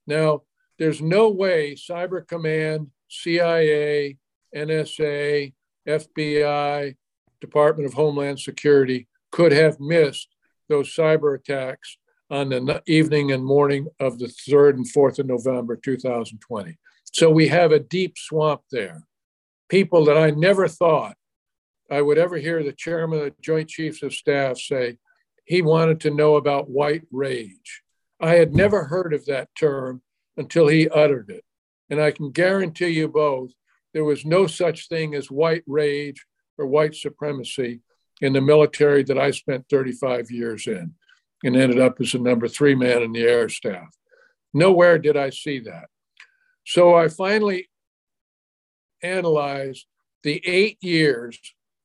Now, 0.08 0.44
there's 0.80 1.02
no 1.02 1.30
way 1.30 1.76
Cyber 1.76 2.26
Command, 2.28 2.88
CIA, 3.10 4.18
NSA, 4.56 5.54
FBI, 5.88 6.96
Department 7.42 7.88
of 7.88 7.94
Homeland 7.94 8.40
Security 8.40 9.08
could 9.32 9.52
have 9.52 9.80
missed 9.80 10.30
those 10.70 10.96
cyber 10.96 11.36
attacks 11.36 11.98
on 12.30 12.50
the 12.50 12.82
evening 12.88 13.32
and 13.32 13.44
morning 13.44 13.88
of 14.00 14.18
the 14.18 14.28
3rd 14.28 14.76
and 14.76 14.86
4th 14.86 15.20
of 15.20 15.28
November 15.28 15.76
2020. 15.76 16.78
So 17.12 17.30
we 17.30 17.48
have 17.50 17.72
a 17.72 17.80
deep 17.80 18.18
swamp 18.18 18.62
there. 18.72 19.04
People 19.70 20.06
that 20.06 20.18
I 20.18 20.32
never 20.32 20.68
thought 20.68 21.16
I 21.92 22.02
would 22.02 22.18
ever 22.18 22.38
hear 22.38 22.64
the 22.64 22.74
chairman 22.74 23.20
of 23.20 23.26
the 23.26 23.36
Joint 23.42 23.70
Chiefs 23.70 24.04
of 24.04 24.14
Staff 24.14 24.58
say, 24.58 24.98
he 25.46 25.62
wanted 25.62 26.00
to 26.02 26.12
know 26.12 26.36
about 26.36 26.70
white 26.70 27.04
rage. 27.12 27.82
I 28.20 28.36
had 28.36 28.54
never 28.54 28.86
heard 28.86 29.14
of 29.14 29.26
that 29.26 29.50
term 29.58 30.02
until 30.38 30.68
he 30.68 30.90
uttered 30.90 31.30
it. 31.30 31.44
And 31.90 32.02
I 32.02 32.12
can 32.12 32.32
guarantee 32.32 32.90
you 32.90 33.08
both, 33.08 33.52
there 33.94 34.06
was 34.06 34.26
no 34.26 34.48
such 34.48 34.88
thing 34.88 35.14
as 35.14 35.30
white 35.30 35.64
rage 35.68 36.26
or 36.58 36.66
white 36.66 36.96
supremacy 36.96 37.82
in 38.22 38.34
the 38.34 38.42
military 38.42 39.04
that 39.04 39.18
I 39.18 39.32
spent 39.32 39.68
35 39.70 40.32
years 40.32 40.66
in 40.68 40.94
and 41.44 41.56
ended 41.56 41.80
up 41.80 42.00
as 42.00 42.14
the 42.14 42.20
number 42.20 42.48
three 42.48 42.76
man 42.76 43.02
in 43.04 43.12
the 43.12 43.24
air 43.24 43.50
staff. 43.50 43.90
Nowhere 44.54 44.98
did 44.98 45.18
I 45.18 45.30
see 45.30 45.60
that. 45.60 45.88
So 46.66 46.96
I 46.96 47.10
finally 47.10 47.70
analyzed 49.02 49.86
the 50.24 50.42
eight 50.46 50.78
years 50.82 51.38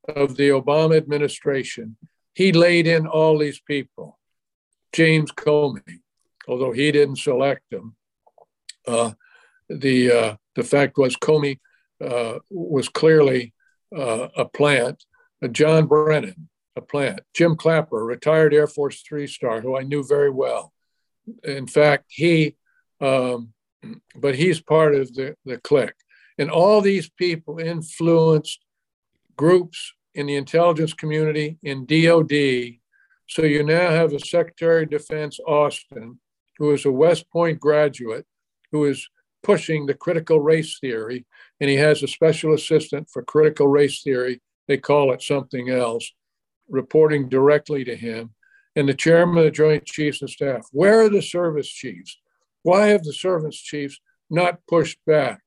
of 0.09 0.37
the 0.37 0.49
Obama 0.49 0.97
administration, 0.97 1.97
he 2.35 2.53
laid 2.53 2.87
in 2.87 3.07
all 3.07 3.39
these 3.39 3.61
people. 3.61 4.19
James 4.93 5.31
Comey, 5.33 6.01
although 6.47 6.73
he 6.73 6.91
didn't 6.93 7.19
select 7.19 7.63
them, 7.71 7.95
uh, 8.87 9.13
the 9.69 10.11
uh, 10.11 10.37
the 10.55 10.65
fact 10.65 10.97
was 10.97 11.17
Comey 11.17 11.59
uh, 12.03 12.39
was 12.51 12.89
clearly 12.89 13.53
uh, 13.97 14.29
a 14.37 14.45
plant. 14.45 15.05
Uh, 15.43 15.49
John 15.49 15.87
Brennan, 15.87 16.49
a 16.75 16.81
plant. 16.81 17.21
Jim 17.35 17.55
Clapper, 17.55 18.05
retired 18.05 18.55
Air 18.55 18.67
Force 18.67 19.03
three 19.03 19.27
star, 19.27 19.61
who 19.61 19.77
I 19.77 19.83
knew 19.83 20.03
very 20.03 20.31
well. 20.31 20.73
In 21.45 21.67
fact, 21.67 22.05
he, 22.09 22.57
um, 23.01 23.53
but 24.17 24.35
he's 24.35 24.61
part 24.61 24.95
of 24.95 25.15
the 25.15 25.37
the 25.45 25.59
clique. 25.59 25.93
And 26.39 26.51
all 26.51 26.81
these 26.81 27.11
people 27.11 27.59
influenced 27.59 28.61
groups 29.37 29.93
in 30.19 30.27
the 30.27 30.35
intelligence 30.35 30.93
community, 30.93 31.59
in 31.63 31.87
DOD. 31.87 32.81
So 33.29 33.43
you 33.43 33.63
now 33.63 33.91
have 33.91 34.13
a 34.13 34.19
Secretary 34.19 34.83
of 34.83 34.91
Defense, 34.91 35.39
Austin, 35.47 36.19
who 36.59 36.73
is 36.73 36.85
a 36.85 36.91
West 36.91 37.31
Point 37.31 37.61
graduate, 37.61 38.27
who 38.73 38.85
is 38.87 39.09
pushing 39.45 39.87
the 39.87 39.95
critical 39.95 40.41
race 40.41 40.81
theory, 40.81 41.25
and 41.61 41.71
he 41.71 41.77
has 41.77 42.03
a 42.03 42.09
special 42.09 42.53
assistant 42.53 43.09
for 43.13 43.23
critical 43.23 43.69
race 43.69 44.03
theory. 44.03 44.43
They 44.67 44.77
call 44.77 45.13
it 45.13 45.23
something 45.23 45.71
else, 45.71 46.11
reporting 46.69 47.29
directly 47.29 47.85
to 47.85 47.95
him, 47.95 48.35
and 48.75 48.89
the 48.89 48.95
chairman 48.95 49.39
of 49.39 49.45
the 49.45 49.53
Joint 49.53 49.85
Chiefs 49.85 50.21
of 50.21 50.31
Staff. 50.31 50.67
Where 50.73 51.03
are 51.03 51.09
the 51.09 51.23
service 51.23 51.69
chiefs? 51.69 52.19
Why 52.65 52.89
have 52.89 53.05
the 53.05 53.13
service 53.13 53.57
chiefs 53.57 54.01
not 54.29 54.67
pushed 54.67 54.99
back? 55.07 55.43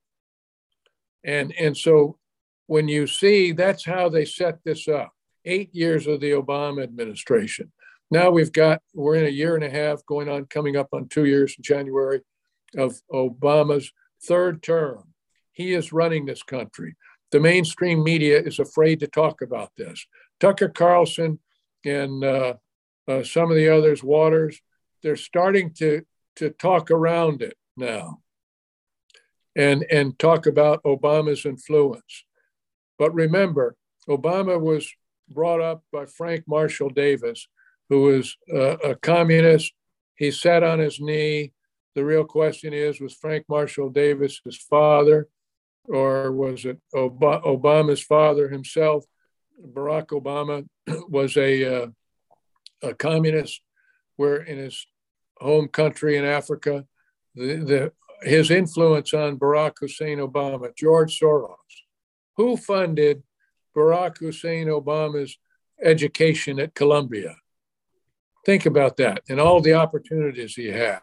And, 1.22 1.52
and 1.60 1.76
so 1.76 2.16
when 2.66 2.88
you 2.88 3.06
see 3.06 3.52
that's 3.52 3.84
how 3.84 4.08
they 4.08 4.24
set 4.24 4.58
this 4.64 4.88
up 4.88 5.12
eight 5.44 5.74
years 5.74 6.06
of 6.06 6.20
the 6.20 6.30
Obama 6.30 6.82
administration. 6.82 7.72
Now 8.10 8.30
we've 8.30 8.52
got, 8.52 8.82
we're 8.94 9.16
in 9.16 9.24
a 9.24 9.30
year 9.30 9.54
and 9.54 9.64
a 9.64 9.70
half 9.70 10.04
going 10.06 10.28
on, 10.28 10.44
coming 10.46 10.76
up 10.76 10.88
on 10.92 11.08
two 11.08 11.24
years 11.24 11.54
in 11.56 11.62
January 11.62 12.20
of 12.76 13.00
Obama's 13.12 13.92
third 14.24 14.62
term. 14.62 15.04
He 15.52 15.72
is 15.72 15.92
running 15.92 16.26
this 16.26 16.42
country. 16.42 16.96
The 17.30 17.40
mainstream 17.40 18.04
media 18.04 18.40
is 18.40 18.58
afraid 18.58 19.00
to 19.00 19.06
talk 19.06 19.42
about 19.42 19.70
this. 19.76 20.06
Tucker 20.40 20.68
Carlson 20.68 21.38
and 21.84 22.22
uh, 22.22 22.54
uh, 23.08 23.22
some 23.22 23.50
of 23.50 23.56
the 23.56 23.68
others, 23.68 24.02
Watters, 24.02 24.60
they're 25.02 25.16
starting 25.16 25.72
to, 25.74 26.02
to 26.36 26.50
talk 26.50 26.90
around 26.90 27.42
it 27.42 27.56
now 27.76 28.20
and, 29.56 29.84
and 29.90 30.18
talk 30.18 30.46
about 30.46 30.82
Obama's 30.84 31.44
influence. 31.44 32.24
But 33.02 33.14
remember, 33.14 33.74
Obama 34.08 34.60
was 34.60 34.88
brought 35.28 35.60
up 35.60 35.82
by 35.92 36.06
Frank 36.06 36.44
Marshall 36.46 36.88
Davis, 36.88 37.48
who 37.88 38.02
was 38.02 38.36
uh, 38.54 38.76
a 38.76 38.94
communist. 38.94 39.72
He 40.14 40.30
sat 40.30 40.62
on 40.62 40.78
his 40.78 41.00
knee. 41.00 41.52
The 41.96 42.04
real 42.04 42.22
question 42.24 42.72
is 42.72 43.00
was 43.00 43.12
Frank 43.12 43.46
Marshall 43.48 43.90
Davis 43.90 44.40
his 44.44 44.56
father, 44.56 45.26
or 45.86 46.30
was 46.30 46.64
it 46.64 46.78
Ob- 46.94 47.42
Obama's 47.44 48.04
father 48.04 48.48
himself? 48.48 49.04
Barack 49.60 50.10
Obama 50.10 50.64
was 51.08 51.36
a, 51.36 51.82
uh, 51.82 51.86
a 52.84 52.94
communist, 52.94 53.62
where 54.14 54.36
in 54.36 54.58
his 54.58 54.86
home 55.38 55.66
country 55.66 56.18
in 56.18 56.24
Africa, 56.24 56.86
the, 57.34 57.56
the 57.56 57.92
his 58.22 58.52
influence 58.52 59.12
on 59.12 59.40
Barack 59.40 59.72
Hussein 59.80 60.18
Obama, 60.18 60.72
George 60.76 61.18
Soros, 61.18 61.56
who 62.36 62.56
funded 62.56 63.22
Barack 63.76 64.18
Hussein 64.18 64.66
Obama's 64.66 65.38
education 65.82 66.58
at 66.60 66.74
Columbia. 66.74 67.36
Think 68.44 68.66
about 68.66 68.96
that 68.96 69.22
and 69.28 69.40
all 69.40 69.60
the 69.60 69.74
opportunities 69.74 70.54
he 70.54 70.68
had. 70.68 71.00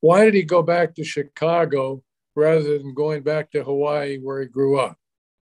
Why 0.00 0.24
did 0.24 0.34
he 0.34 0.42
go 0.42 0.62
back 0.62 0.94
to 0.94 1.04
Chicago 1.04 2.02
rather 2.34 2.78
than 2.78 2.94
going 2.94 3.22
back 3.22 3.50
to 3.52 3.64
Hawaii 3.64 4.18
where 4.18 4.40
he 4.40 4.46
grew 4.46 4.78
up? 4.78 4.98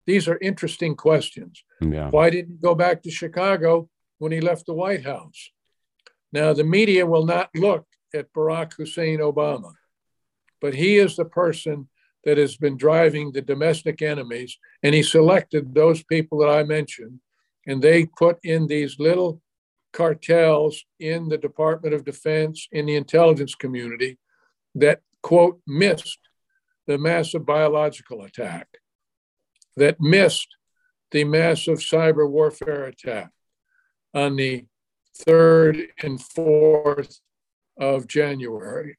These 0.05 0.27
are 0.27 0.37
interesting 0.41 0.95
questions. 0.95 1.63
Yeah. 1.81 2.09
Why 2.09 2.29
didn't 2.29 2.55
he 2.55 2.57
go 2.57 2.75
back 2.75 3.03
to 3.03 3.11
Chicago 3.11 3.89
when 4.19 4.31
he 4.31 4.41
left 4.41 4.65
the 4.65 4.73
White 4.73 5.05
House? 5.05 5.51
Now, 6.31 6.53
the 6.53 6.63
media 6.63 7.05
will 7.05 7.25
not 7.25 7.49
look 7.55 7.85
at 8.13 8.33
Barack 8.33 8.73
Hussein 8.73 9.19
Obama 9.19 9.73
but 10.63 10.73
he 10.73 10.95
is 10.95 11.17
the 11.17 11.25
person 11.25 11.89
that 12.23 12.37
has 12.37 12.55
been 12.55 12.77
driving 12.77 13.31
the 13.31 13.41
domestic 13.41 14.01
enemies. 14.01 14.57
And 14.81 14.95
he 14.95 15.03
selected 15.03 15.73
those 15.73 16.03
people 16.03 16.39
that 16.39 16.49
I 16.49 16.63
mentioned, 16.63 17.19
and 17.67 17.81
they 17.81 18.05
put 18.05 18.39
in 18.43 18.67
these 18.67 18.99
little 18.99 19.41
cartels 19.91 20.83
in 20.99 21.29
the 21.29 21.37
Department 21.37 21.93
of 21.93 22.05
Defense, 22.05 22.67
in 22.71 22.85
the 22.85 22.95
intelligence 22.95 23.55
community, 23.55 24.17
that, 24.75 25.01
quote, 25.21 25.59
missed 25.67 26.19
the 26.87 26.97
massive 26.97 27.45
biological 27.45 28.23
attack, 28.23 28.67
that 29.77 29.99
missed 30.01 30.47
the 31.11 31.23
massive 31.23 31.77
cyber 31.77 32.29
warfare 32.29 32.85
attack 32.85 33.29
on 34.13 34.35
the 34.35 34.65
3rd 35.27 35.87
and 36.01 36.19
4th 36.19 37.19
of 37.77 38.07
January 38.07 38.97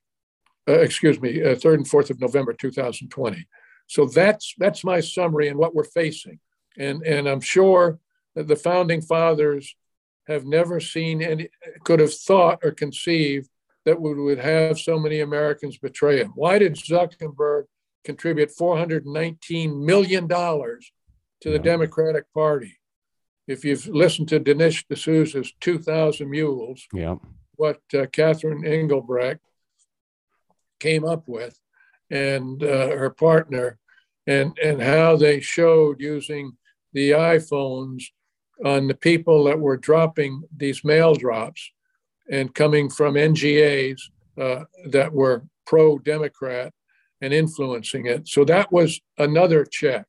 uh, 0.68 0.81
excuse 0.81 1.20
me, 1.20 1.42
uh, 1.42 1.55
3rd 1.55 1.74
and 1.74 1.88
4th 1.88 2.11
of 2.11 2.20
November 2.20 2.53
2020. 2.53 3.46
So 3.87 4.07
that's 4.07 4.55
that's 4.59 4.85
my 4.85 5.00
summary 5.00 5.48
and 5.48 5.59
what 5.59 5.74
we're 5.74 5.85
facing. 5.85 6.38
And, 6.79 7.03
and 7.03 7.29
I'm 7.29 7.40
sure 7.40 7.98
that 8.35 8.48
the 8.48 8.57
founding 8.57 9.00
fathers 9.00 9.77
have 10.27 10.44
never 10.44 10.81
seen 10.81 11.22
any, 11.22 11.48
could 11.85 12.00
have 12.00 12.14
thought 12.14 12.61
or 12.62 12.70
conceived 12.70 13.48
that 13.85 14.00
we 14.00 14.14
would 14.14 14.38
have 14.38 14.79
so 14.79 14.98
many 14.98 15.20
Americans 15.20 15.77
betray 15.77 16.20
him. 16.20 16.33
Why 16.35 16.59
did 16.59 16.74
Zuckerberg 16.74 17.64
contribute 18.05 18.50
$419 18.59 19.85
million 19.85 20.27
to 20.29 20.81
the 21.44 21.59
Democratic 21.59 22.33
Party? 22.33 22.79
If 23.46 23.64
you've 23.64 23.87
listened 23.87 24.29
to 24.29 24.40
Dinesh 24.40 24.85
D'Souza's 24.90 25.53
2,000 25.61 26.31
Mules, 26.31 26.87
yeah. 26.94 27.16
what 27.57 27.81
uh, 27.92 28.07
Catherine 28.07 28.64
Engelbrecht 28.64 29.40
came 30.85 31.05
up 31.05 31.27
with 31.27 31.59
and 32.11 32.62
uh, 32.62 32.88
her 33.01 33.09
partner 33.09 33.79
and, 34.27 34.57
and 34.62 34.83
how 34.83 35.16
they 35.16 35.40
showed 35.40 35.99
using 35.99 36.53
the 36.92 37.12
iPhones 37.12 38.03
on 38.64 38.87
the 38.87 38.94
people 38.94 39.44
that 39.44 39.59
were 39.59 39.79
dropping 39.79 40.42
these 40.55 40.85
mail 40.85 41.14
drops 41.14 41.70
and 42.31 42.55
coming 42.55 42.90
from 42.90 43.14
NGOs 43.14 44.01
uh, 44.38 44.64
that 44.90 45.12
were 45.12 45.47
pro 45.66 45.99
Democrat 45.99 46.73
and 47.23 47.33
influencing 47.33 48.05
it. 48.05 48.29
So 48.29 48.44
that 48.44 48.70
was 48.70 49.01
another 49.16 49.64
check. 49.64 50.07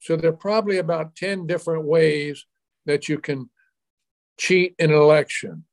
So 0.00 0.16
there 0.16 0.30
are 0.30 0.44
probably 0.48 0.78
about 0.78 1.14
10 1.14 1.46
different 1.46 1.84
ways 1.84 2.44
that 2.86 3.08
you 3.08 3.18
can 3.18 3.48
cheat 4.38 4.74
an 4.80 4.90
election. 4.90 5.64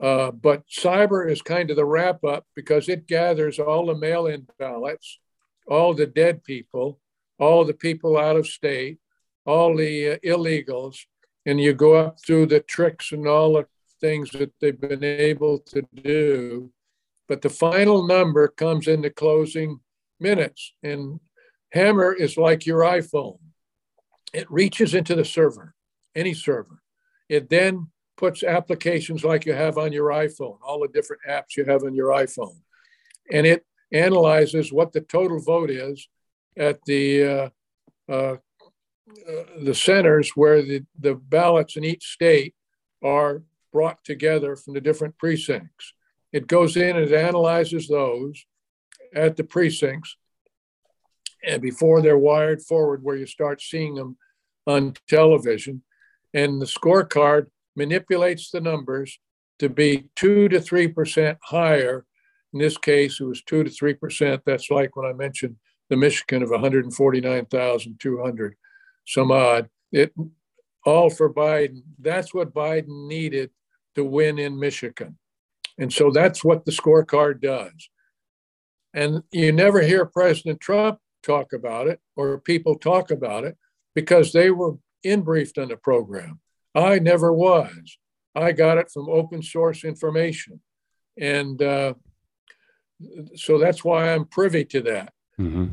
Uh, 0.00 0.30
but 0.30 0.62
cyber 0.68 1.28
is 1.28 1.42
kind 1.42 1.70
of 1.70 1.76
the 1.76 1.84
wrap 1.84 2.22
up 2.24 2.46
because 2.54 2.88
it 2.88 3.06
gathers 3.06 3.58
all 3.58 3.86
the 3.86 3.96
mail 3.96 4.26
in 4.26 4.46
ballots, 4.58 5.18
all 5.66 5.92
the 5.92 6.06
dead 6.06 6.44
people, 6.44 7.00
all 7.38 7.64
the 7.64 7.74
people 7.74 8.16
out 8.16 8.36
of 8.36 8.46
state, 8.46 8.98
all 9.44 9.76
the 9.76 10.10
uh, 10.10 10.16
illegals, 10.24 10.98
and 11.46 11.60
you 11.60 11.72
go 11.72 11.94
up 11.94 12.18
through 12.24 12.46
the 12.46 12.60
tricks 12.60 13.12
and 13.12 13.26
all 13.26 13.54
the 13.54 13.66
things 14.00 14.30
that 14.30 14.52
they've 14.60 14.80
been 14.80 15.02
able 15.02 15.58
to 15.58 15.82
do. 15.94 16.70
But 17.26 17.42
the 17.42 17.50
final 17.50 18.06
number 18.06 18.48
comes 18.48 18.86
in 18.88 19.02
the 19.02 19.10
closing 19.10 19.80
minutes. 20.20 20.72
And 20.82 21.20
Hammer 21.72 22.12
is 22.12 22.36
like 22.36 22.66
your 22.66 22.80
iPhone, 22.80 23.38
it 24.32 24.50
reaches 24.50 24.94
into 24.94 25.14
the 25.14 25.24
server, 25.24 25.74
any 26.14 26.34
server. 26.34 26.82
It 27.28 27.48
then 27.48 27.88
puts 28.18 28.42
applications 28.42 29.24
like 29.24 29.46
you 29.46 29.54
have 29.54 29.78
on 29.78 29.92
your 29.92 30.10
iPhone, 30.10 30.58
all 30.62 30.80
the 30.80 30.88
different 30.88 31.22
apps 31.28 31.56
you 31.56 31.64
have 31.64 31.84
on 31.84 31.94
your 31.94 32.08
iPhone, 32.08 32.58
and 33.32 33.46
it 33.46 33.64
analyzes 33.92 34.72
what 34.72 34.92
the 34.92 35.00
total 35.00 35.40
vote 35.40 35.70
is 35.70 36.08
at 36.58 36.84
the 36.84 37.24
uh, 37.24 37.48
uh, 38.12 38.36
uh, 39.28 39.44
the 39.62 39.74
centers 39.74 40.32
where 40.34 40.60
the, 40.62 40.84
the 41.00 41.14
ballots 41.14 41.76
in 41.76 41.84
each 41.84 42.04
state 42.12 42.54
are 43.02 43.42
brought 43.72 44.02
together 44.04 44.56
from 44.56 44.74
the 44.74 44.80
different 44.80 45.16
precincts. 45.16 45.94
It 46.32 46.46
goes 46.46 46.76
in 46.76 46.96
and 46.96 47.10
it 47.10 47.12
analyzes 47.12 47.88
those 47.88 48.44
at 49.14 49.36
the 49.36 49.44
precincts 49.44 50.16
and 51.44 51.62
before 51.62 52.02
they're 52.02 52.18
wired 52.18 52.60
forward 52.62 53.02
where 53.02 53.16
you 53.16 53.26
start 53.26 53.62
seeing 53.62 53.94
them 53.94 54.16
on 54.66 54.94
television. 55.08 55.82
And 56.34 56.60
the 56.60 56.66
scorecard 56.66 57.46
manipulates 57.78 58.50
the 58.50 58.60
numbers 58.60 59.18
to 59.60 59.68
be 59.68 60.08
two 60.16 60.48
to 60.48 60.60
three 60.60 60.88
percent 60.88 61.38
higher. 61.42 62.04
In 62.52 62.60
this 62.60 62.76
case, 62.76 63.20
it 63.20 63.24
was 63.24 63.42
two 63.42 63.64
to 63.64 63.70
three 63.70 63.94
percent. 63.94 64.42
That's 64.44 64.70
like 64.70 64.96
when 64.96 65.06
I 65.06 65.14
mentioned 65.14 65.56
the 65.88 65.96
Michigan 65.96 66.42
of 66.42 66.50
149,200. 66.50 68.54
some 69.06 69.30
odd. 69.30 69.70
It 69.90 70.12
all 70.84 71.10
for 71.10 71.32
Biden. 71.32 71.82
That's 71.98 72.34
what 72.34 72.54
Biden 72.54 73.08
needed 73.08 73.50
to 73.94 74.04
win 74.04 74.38
in 74.38 74.58
Michigan. 74.58 75.18
And 75.78 75.92
so 75.92 76.10
that's 76.10 76.44
what 76.44 76.64
the 76.64 76.72
scorecard 76.72 77.40
does. 77.40 77.88
And 78.94 79.22
you 79.30 79.52
never 79.52 79.80
hear 79.80 80.04
President 80.04 80.60
Trump 80.60 80.98
talk 81.22 81.52
about 81.52 81.88
it 81.88 82.00
or 82.16 82.38
people 82.38 82.76
talk 82.76 83.10
about 83.10 83.44
it 83.44 83.56
because 83.94 84.32
they 84.32 84.50
were 84.50 84.76
in 85.02 85.22
briefed 85.22 85.58
on 85.58 85.68
the 85.68 85.76
program. 85.76 86.40
I 86.78 86.98
never 86.98 87.32
was. 87.32 87.98
I 88.34 88.52
got 88.52 88.78
it 88.78 88.90
from 88.90 89.08
open 89.08 89.42
source 89.42 89.84
information. 89.84 90.60
And 91.18 91.60
uh, 91.60 91.94
so 93.34 93.58
that's 93.58 93.84
why 93.84 94.12
I'm 94.12 94.24
privy 94.24 94.64
to 94.66 94.82
that. 94.82 95.12
Mm-hmm. 95.38 95.66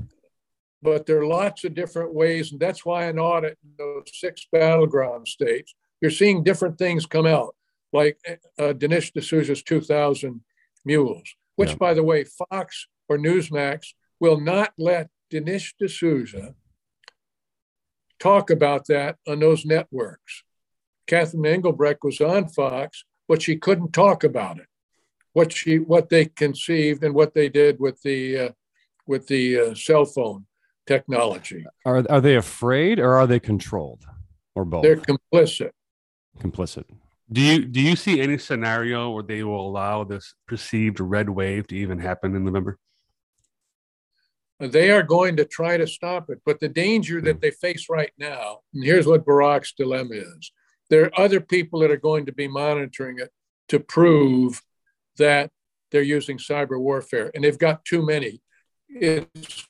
But 0.81 1.05
there 1.05 1.19
are 1.19 1.27
lots 1.27 1.63
of 1.63 1.75
different 1.75 2.13
ways. 2.13 2.51
And 2.51 2.59
that's 2.59 2.85
why 2.85 3.05
an 3.05 3.19
audit 3.19 3.57
in 3.63 3.71
those 3.77 4.03
six 4.13 4.47
battleground 4.51 5.27
states, 5.27 5.75
you're 6.01 6.11
seeing 6.11 6.43
different 6.43 6.77
things 6.77 7.05
come 7.05 7.25
out, 7.25 7.55
like 7.93 8.19
uh, 8.59 8.73
Dinesh 8.73 9.11
D'Souza's 9.13 9.63
2000 9.63 10.41
Mules, 10.85 11.35
which, 11.55 11.69
yeah. 11.69 11.75
by 11.75 11.93
the 11.93 12.03
way, 12.03 12.23
Fox 12.23 12.87
or 13.09 13.17
Newsmax 13.17 13.93
will 14.19 14.39
not 14.39 14.73
let 14.77 15.09
Dinesh 15.31 15.73
D'Souza 15.79 16.55
talk 18.19 18.49
about 18.49 18.87
that 18.87 19.17
on 19.27 19.39
those 19.39 19.65
networks. 19.65 20.43
Catherine 21.07 21.45
Engelbrecht 21.45 22.03
was 22.03 22.19
on 22.21 22.47
Fox, 22.49 23.05
but 23.27 23.41
she 23.41 23.57
couldn't 23.57 23.93
talk 23.93 24.23
about 24.23 24.57
it. 24.57 24.67
What 25.33 25.51
she, 25.51 25.79
what 25.79 26.09
they 26.09 26.25
conceived, 26.25 27.03
and 27.03 27.13
what 27.13 27.33
they 27.33 27.49
did 27.49 27.79
with 27.79 28.01
the, 28.01 28.39
uh, 28.39 28.49
with 29.05 29.27
the 29.27 29.59
uh, 29.59 29.75
cell 29.75 30.05
phone 30.05 30.45
technology. 30.85 31.65
Are 31.85 32.03
are 32.09 32.21
they 32.21 32.35
afraid 32.35 32.99
or 32.99 33.15
are 33.15 33.27
they 33.27 33.39
controlled, 33.39 34.05
or 34.53 34.65
both? 34.65 34.83
They're 34.83 34.97
complicit. 34.97 35.71
Complicit. 36.39 36.85
Do 37.31 37.41
you 37.41 37.65
do 37.65 37.81
you 37.81 37.95
see 37.95 38.21
any 38.21 38.37
scenario 38.37 39.09
where 39.09 39.23
they 39.23 39.43
will 39.43 39.67
allow 39.67 40.03
this 40.03 40.35
perceived 40.47 40.99
red 40.99 41.29
wave 41.29 41.67
to 41.67 41.75
even 41.75 41.99
happen 41.99 42.35
in 42.35 42.45
November? 42.45 42.77
They 44.59 44.91
are 44.91 45.03
going 45.03 45.35
to 45.37 45.45
try 45.45 45.75
to 45.75 45.87
stop 45.87 46.29
it. 46.29 46.39
But 46.45 46.59
the 46.59 46.69
danger 46.69 47.19
that 47.21 47.41
they 47.41 47.51
face 47.51 47.87
right 47.89 48.11
now, 48.17 48.59
and 48.73 48.83
here's 48.83 49.05
what 49.05 49.25
Barack's 49.25 49.73
dilemma 49.73 50.13
is 50.13 50.51
there 50.89 51.05
are 51.05 51.19
other 51.19 51.39
people 51.39 51.79
that 51.79 51.91
are 51.91 51.97
going 51.97 52.25
to 52.25 52.31
be 52.31 52.47
monitoring 52.47 53.19
it 53.19 53.31
to 53.69 53.79
prove 53.79 54.61
that 55.17 55.51
they're 55.91 56.01
using 56.01 56.37
cyber 56.37 56.79
warfare, 56.79 57.31
and 57.33 57.43
they've 57.43 57.57
got 57.57 57.85
too 57.85 58.05
many. 58.05 58.41
It's, 58.89 59.67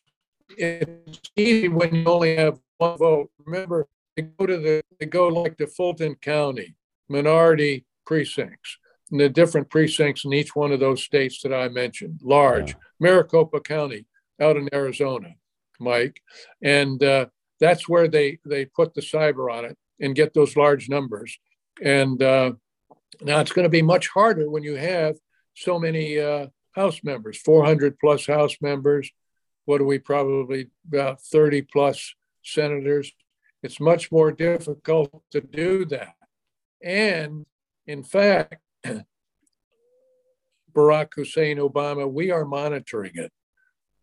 it's 0.58 1.32
easy 1.36 1.68
when 1.68 1.94
you 1.94 2.06
only 2.06 2.36
have 2.36 2.60
one 2.78 2.98
vote. 2.98 3.32
Remember, 3.46 3.88
they 4.16 4.24
go 4.24 4.46
to 4.46 4.58
the 4.58 4.82
they 5.00 5.06
go 5.06 5.28
like 5.28 5.58
to 5.58 5.68
Fulton 5.68 6.16
County, 6.16 6.76
minority 7.10 7.86
precincts, 8.06 8.78
and 9.12 9.20
the 9.20 9.30
different 9.30 9.70
precincts 9.70 10.26
in 10.26 10.34
each 10.34 10.56
one 10.56 10.72
of 10.72 10.80
those 10.80 11.04
states 11.04 11.42
that 11.44 11.54
I 11.54 11.70
mentioned, 11.70 12.22
large. 12.24 12.70
Yeah. 12.70 12.76
Maricopa 13.00 13.60
County, 13.60 14.06
out 14.40 14.58
in 14.58 14.70
Arizona, 14.74 15.30
Mike, 15.80 16.22
and 16.62 17.02
uh, 17.04 17.28
that's 17.60 17.88
where 17.90 18.08
they 18.08 18.40
they 18.46 18.66
put 18.66 18.94
the 18.94 19.02
cyber 19.02 19.52
on 19.52 19.66
it 19.66 19.78
and 20.00 20.16
get 20.16 20.34
those 20.34 20.56
large 20.56 20.90
numbers. 20.90 21.38
And 21.82 22.22
uh, 22.22 22.54
now 23.22 23.40
it's 23.40 23.52
going 23.52 23.64
to 23.64 23.70
be 23.70 23.82
much 23.82 24.08
harder 24.10 24.50
when 24.50 24.64
you 24.64 24.76
have 24.76 25.16
so 25.56 25.80
many 25.80 26.20
uh, 26.20 26.48
House 26.72 27.04
members, 27.04 27.38
400 27.38 27.98
plus 28.00 28.26
House 28.26 28.58
members. 28.62 29.10
What 29.66 29.82
are 29.82 29.86
we 29.86 30.00
probably 30.00 30.70
about 30.88 31.22
30 31.22 31.64
plus 31.64 32.14
senators? 32.44 33.12
It's 33.64 33.80
much 33.80 34.12
more 34.12 34.32
difficult 34.32 35.24
to 35.32 35.42
do 35.42 35.86
that. 35.86 36.16
And 36.84 37.46
in 37.88 38.04
fact, 38.04 38.58
Barack 40.74 41.14
Hussein 41.16 41.58
Obama, 41.58 42.12
we 42.12 42.32
are 42.32 42.46
monitoring 42.46 43.14
it 43.16 43.32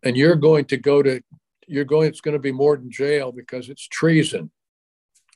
and 0.03 0.17
you're 0.17 0.35
going 0.35 0.65
to 0.65 0.77
go 0.77 1.01
to 1.01 1.21
you're 1.67 1.85
going 1.85 2.09
it's 2.09 2.21
going 2.21 2.33
to 2.33 2.39
be 2.39 2.51
more 2.51 2.75
than 2.77 2.91
jail 2.91 3.31
because 3.31 3.69
it's 3.69 3.87
treason 3.87 4.51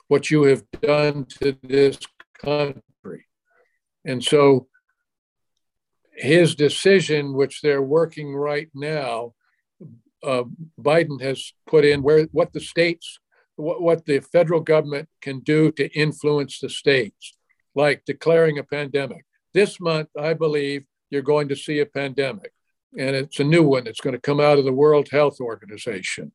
what 0.08 0.30
you 0.30 0.44
have 0.44 0.64
done 0.82 1.26
to 1.26 1.58
this 1.64 1.98
country 2.44 3.26
and 4.06 4.24
so 4.24 4.68
his 6.14 6.56
decision 6.56 7.34
which 7.34 7.62
they're 7.62 7.82
working 7.82 8.36
right 8.36 8.70
now 8.74 9.34
uh, 10.24 10.44
biden 10.80 11.22
has 11.22 11.54
put 11.68 11.86
in 11.86 12.02
where 12.02 12.28
what 12.32 12.54
the 12.54 12.60
states 12.60 13.20
what, 13.56 13.82
what 13.82 14.06
the 14.06 14.20
federal 14.20 14.62
government 14.62 15.10
can 15.22 15.40
do 15.40 15.72
to 15.72 15.90
influence 15.98 16.60
the 16.60 16.70
states 16.70 17.34
like 17.76 18.04
declaring 18.06 18.58
a 18.58 18.64
pandemic 18.64 19.26
this 19.54 19.80
month 19.80 20.10
i 20.20 20.34
believe 20.34 20.86
you're 21.10 21.22
going 21.22 21.48
to 21.48 21.56
see 21.56 21.80
a 21.80 21.86
pandemic 21.86 22.52
and 22.98 23.16
it's 23.16 23.40
a 23.40 23.44
new 23.44 23.64
one 23.64 23.84
that's 23.84 24.00
going 24.00 24.16
to 24.16 24.22
come 24.22 24.40
out 24.40 24.58
of 24.58 24.66
the 24.66 24.74
World 24.74 25.10
Health 25.12 25.40
Organization. 25.40 26.32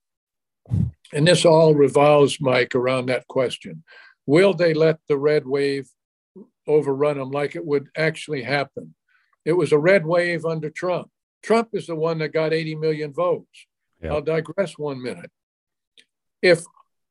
And 1.12 1.26
this 1.26 1.44
all 1.44 1.74
revolves, 1.74 2.40
Mike, 2.40 2.74
around 2.74 3.06
that 3.06 3.28
question. 3.28 3.84
Will 4.26 4.54
they 4.54 4.72
let 4.72 4.98
the 5.08 5.18
red 5.18 5.46
wave 5.46 5.88
overrun 6.66 7.18
them 7.18 7.30
like 7.30 7.54
it 7.54 7.66
would 7.66 7.88
actually 7.96 8.42
happen? 8.42 8.94
It 9.44 9.52
was 9.52 9.72
a 9.72 9.78
red 9.78 10.06
wave 10.06 10.44
under 10.46 10.70
Trump. 10.70 11.10
Trump 11.42 11.70
is 11.72 11.86
the 11.86 11.96
one 11.96 12.18
that 12.18 12.32
got 12.32 12.52
80 12.52 12.76
million 12.76 13.12
votes. 13.12 13.66
Yeah. 14.00 14.12
I'll 14.12 14.22
digress 14.22 14.78
one 14.78 15.02
minute. 15.02 15.30
If 16.40 16.64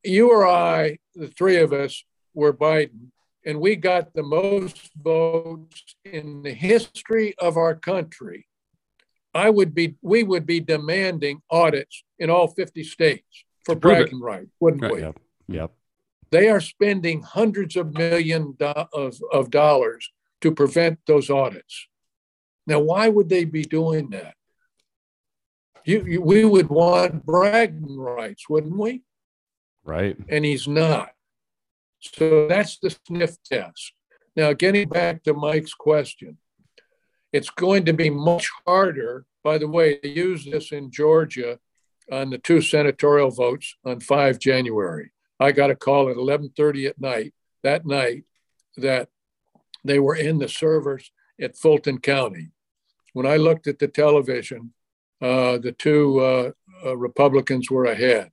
you 0.03 0.31
or 0.31 0.47
I, 0.47 0.97
the 1.13 1.27
three 1.27 1.57
of 1.57 1.73
us, 1.73 2.03
were 2.33 2.53
Biden, 2.53 3.11
and 3.45 3.59
we 3.59 3.75
got 3.75 4.13
the 4.13 4.23
most 4.23 4.89
votes 4.95 5.95
in 6.05 6.43
the 6.43 6.53
history 6.53 7.35
of 7.39 7.57
our 7.57 7.75
country, 7.75 8.47
I 9.33 9.49
would 9.49 9.73
be, 9.73 9.95
we 10.01 10.23
would 10.23 10.45
be 10.45 10.59
demanding 10.59 11.41
audits 11.49 12.03
in 12.19 12.29
all 12.29 12.47
50 12.47 12.83
states 12.83 13.45
for 13.65 13.75
bragging 13.75 14.19
rights, 14.21 14.51
wouldn't 14.59 14.83
right, 14.83 14.93
we? 14.93 15.01
Yep. 15.01 15.19
Yep. 15.47 15.71
They 16.31 16.49
are 16.49 16.61
spending 16.61 17.21
hundreds 17.21 17.75
of 17.75 17.93
million 17.93 18.55
do- 18.57 18.65
of, 18.65 19.21
of 19.31 19.51
dollars 19.51 20.11
to 20.41 20.51
prevent 20.51 20.99
those 21.05 21.29
audits. 21.29 21.87
Now, 22.65 22.79
why 22.79 23.09
would 23.09 23.29
they 23.29 23.43
be 23.43 23.63
doing 23.63 24.09
that? 24.11 24.35
You, 25.83 26.05
you, 26.05 26.21
we 26.21 26.45
would 26.45 26.69
want 26.69 27.25
bragging 27.25 27.97
rights, 27.97 28.47
wouldn't 28.47 28.77
we? 28.77 29.01
Right. 29.83 30.17
And 30.29 30.45
he's 30.45 30.67
not. 30.67 31.09
So 31.99 32.47
that's 32.47 32.77
the 32.77 32.95
sniff 33.05 33.37
test. 33.43 33.93
Now, 34.35 34.53
getting 34.53 34.87
back 34.87 35.23
to 35.23 35.33
Mike's 35.33 35.73
question, 35.73 36.37
it's 37.33 37.49
going 37.49 37.85
to 37.85 37.93
be 37.93 38.09
much 38.09 38.49
harder. 38.65 39.25
By 39.43 39.57
the 39.57 39.67
way, 39.67 39.99
they 40.01 40.09
use 40.09 40.45
this 40.45 40.71
in 40.71 40.91
Georgia 40.91 41.59
on 42.11 42.29
the 42.29 42.37
two 42.37 42.61
senatorial 42.61 43.31
votes 43.31 43.75
on 43.85 44.01
5 44.01 44.37
January. 44.37 45.11
I 45.39 45.53
got 45.53 45.71
a 45.71 45.75
call 45.75 46.09
at 46.09 46.17
11:30 46.17 46.87
at 46.87 46.99
night 46.99 47.33
that 47.63 47.85
night 47.85 48.25
that 48.77 49.09
they 49.83 49.99
were 49.99 50.15
in 50.15 50.37
the 50.37 50.47
servers 50.47 51.11
at 51.39 51.57
Fulton 51.57 51.99
County. 51.99 52.51
When 53.13 53.25
I 53.25 53.37
looked 53.37 53.67
at 53.67 53.79
the 53.79 53.87
television, 53.87 54.73
uh, 55.21 55.57
the 55.57 55.71
two 55.71 56.19
uh, 56.19 56.51
uh, 56.85 56.97
Republicans 56.97 57.69
were 57.69 57.85
ahead. 57.85 58.31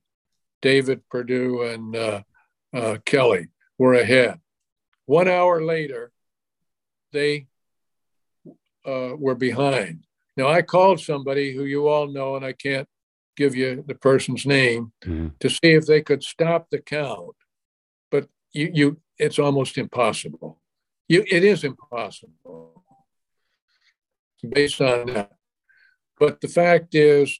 David 0.61 1.07
Perdue 1.09 1.61
and 1.63 1.95
uh, 1.95 2.21
uh, 2.73 2.97
Kelly 3.05 3.47
were 3.77 3.93
ahead. 3.93 4.39
One 5.05 5.27
hour 5.27 5.63
later, 5.63 6.11
they 7.11 7.47
uh, 8.85 9.13
were 9.17 9.35
behind. 9.35 10.03
Now, 10.35 10.47
I 10.47 10.61
called 10.61 10.99
somebody 10.99 11.53
who 11.53 11.65
you 11.65 11.87
all 11.87 12.07
know, 12.07 12.35
and 12.35 12.45
I 12.45 12.53
can't 12.53 12.87
give 13.39 13.55
you 13.55 13.83
the 13.87 13.95
person's 13.95 14.45
name 14.45 14.91
mm-hmm. 15.03 15.29
to 15.39 15.49
see 15.49 15.71
if 15.79 15.85
they 15.85 16.01
could 16.01 16.23
stop 16.23 16.69
the 16.69 16.79
count. 16.79 17.37
But 18.11 18.27
you, 18.51 18.69
you, 18.73 18.97
it's 19.17 19.39
almost 19.39 19.77
impossible. 19.77 20.59
You, 21.07 21.23
it 21.25 21.43
is 21.43 21.63
impossible 21.63 22.83
based 24.47 24.81
on 24.81 25.07
that. 25.07 25.31
But 26.19 26.41
the 26.41 26.49
fact 26.49 26.95
is, 26.95 27.39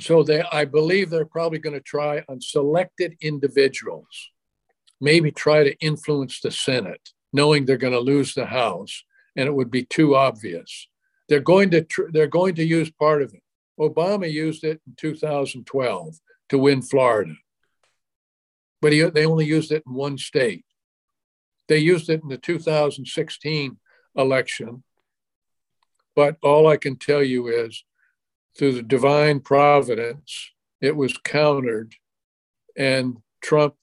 so 0.00 0.22
they, 0.22 0.42
I 0.42 0.64
believe 0.64 1.10
they're 1.10 1.36
probably 1.38 1.60
going 1.60 1.78
to 1.78 1.92
try 1.94 2.24
on 2.28 2.40
selected 2.40 3.16
individuals, 3.20 4.30
maybe 5.00 5.30
try 5.30 5.62
to 5.64 5.78
influence 5.78 6.40
the 6.40 6.50
Senate, 6.50 7.10
knowing 7.32 7.64
they're 7.64 7.86
going 7.86 8.00
to 8.00 8.12
lose 8.12 8.34
the 8.34 8.46
House 8.46 9.04
and 9.36 9.46
it 9.46 9.54
would 9.54 9.70
be 9.70 9.84
too 9.84 10.16
obvious. 10.16 10.88
They're 11.28 11.48
going 11.54 11.70
to 11.70 11.82
tr- 11.82 12.10
they're 12.12 12.26
going 12.40 12.56
to 12.56 12.64
use 12.64 12.90
part 12.90 13.22
of 13.22 13.32
it. 13.32 13.42
Obama 13.78 14.30
used 14.30 14.64
it 14.64 14.80
in 14.86 14.94
2012 14.96 16.20
to 16.48 16.58
win 16.58 16.82
Florida, 16.82 17.34
but 18.80 18.92
he, 18.92 19.02
they 19.02 19.26
only 19.26 19.44
used 19.44 19.72
it 19.72 19.82
in 19.86 19.94
one 19.94 20.18
state. 20.18 20.64
They 21.68 21.78
used 21.78 22.08
it 22.08 22.22
in 22.22 22.28
the 22.28 22.38
2016 22.38 23.76
election, 24.16 24.82
but 26.16 26.36
all 26.42 26.66
I 26.66 26.76
can 26.76 26.96
tell 26.96 27.22
you 27.22 27.48
is, 27.48 27.84
through 28.56 28.72
the 28.72 28.82
divine 28.82 29.40
providence, 29.40 30.50
it 30.80 30.96
was 30.96 31.16
countered, 31.18 31.94
and 32.76 33.18
Trump 33.40 33.74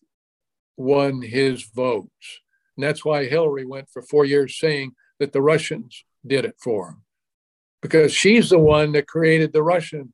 won 0.75 1.21
his 1.21 1.63
votes. 1.63 2.41
And 2.75 2.83
that's 2.83 3.05
why 3.05 3.25
Hillary 3.25 3.65
went 3.65 3.89
for 3.89 4.01
four 4.01 4.25
years 4.25 4.59
saying 4.59 4.93
that 5.19 5.31
the 5.31 5.41
Russians 5.41 6.03
did 6.27 6.43
it 6.43 6.55
for 6.61 6.89
him, 6.89 7.03
because 7.86 8.11
she's 8.11 8.49
the 8.49 8.57
one 8.57 8.93
that 8.93 9.05
created 9.05 9.53
the 9.53 9.61
Russian 9.61 10.11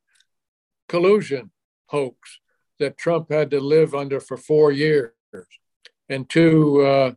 collusion 0.89 1.51
hoax 1.85 2.39
that 2.79 2.97
Trump 2.97 3.31
had 3.31 3.49
to 3.51 3.61
live 3.61 3.95
under 3.95 4.19
for 4.19 4.35
four 4.35 4.73
years 4.73 5.13
and 6.09 6.29
two 6.29 6.81
uh, 6.81 7.13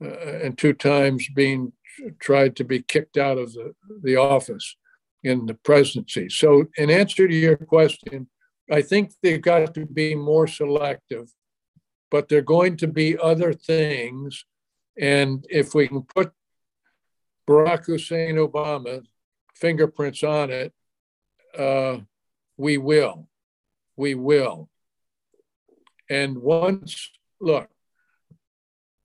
uh, 0.00 0.08
and 0.44 0.56
two 0.56 0.74
times 0.74 1.28
being 1.34 1.72
tried 2.20 2.54
to 2.54 2.62
be 2.62 2.82
kicked 2.82 3.16
out 3.16 3.36
of 3.36 3.52
the, 3.52 3.74
the 4.04 4.14
office 4.14 4.76
in 5.24 5.46
the 5.46 5.54
presidency. 5.54 6.28
So, 6.28 6.66
in 6.76 6.88
answer 6.88 7.26
to 7.26 7.34
your 7.34 7.56
question, 7.56 8.28
I 8.70 8.82
think 8.82 9.10
they've 9.22 9.42
got 9.42 9.74
to 9.74 9.86
be 9.86 10.14
more 10.14 10.46
selective, 10.46 11.32
but 12.12 12.28
they're 12.28 12.42
going 12.42 12.76
to 12.76 12.86
be 12.86 13.18
other 13.18 13.52
things. 13.52 14.44
And 14.96 15.44
if 15.50 15.74
we 15.74 15.88
can 15.88 16.02
put 16.02 16.30
Barack 17.48 17.86
Hussein 17.86 18.36
Obama 18.36 19.02
fingerprints 19.54 20.22
on 20.22 20.50
it, 20.50 20.72
uh, 21.58 21.98
we 22.56 22.78
will. 22.78 23.28
We 23.96 24.14
will. 24.14 24.68
And 26.08 26.38
once, 26.38 27.10
look, 27.40 27.68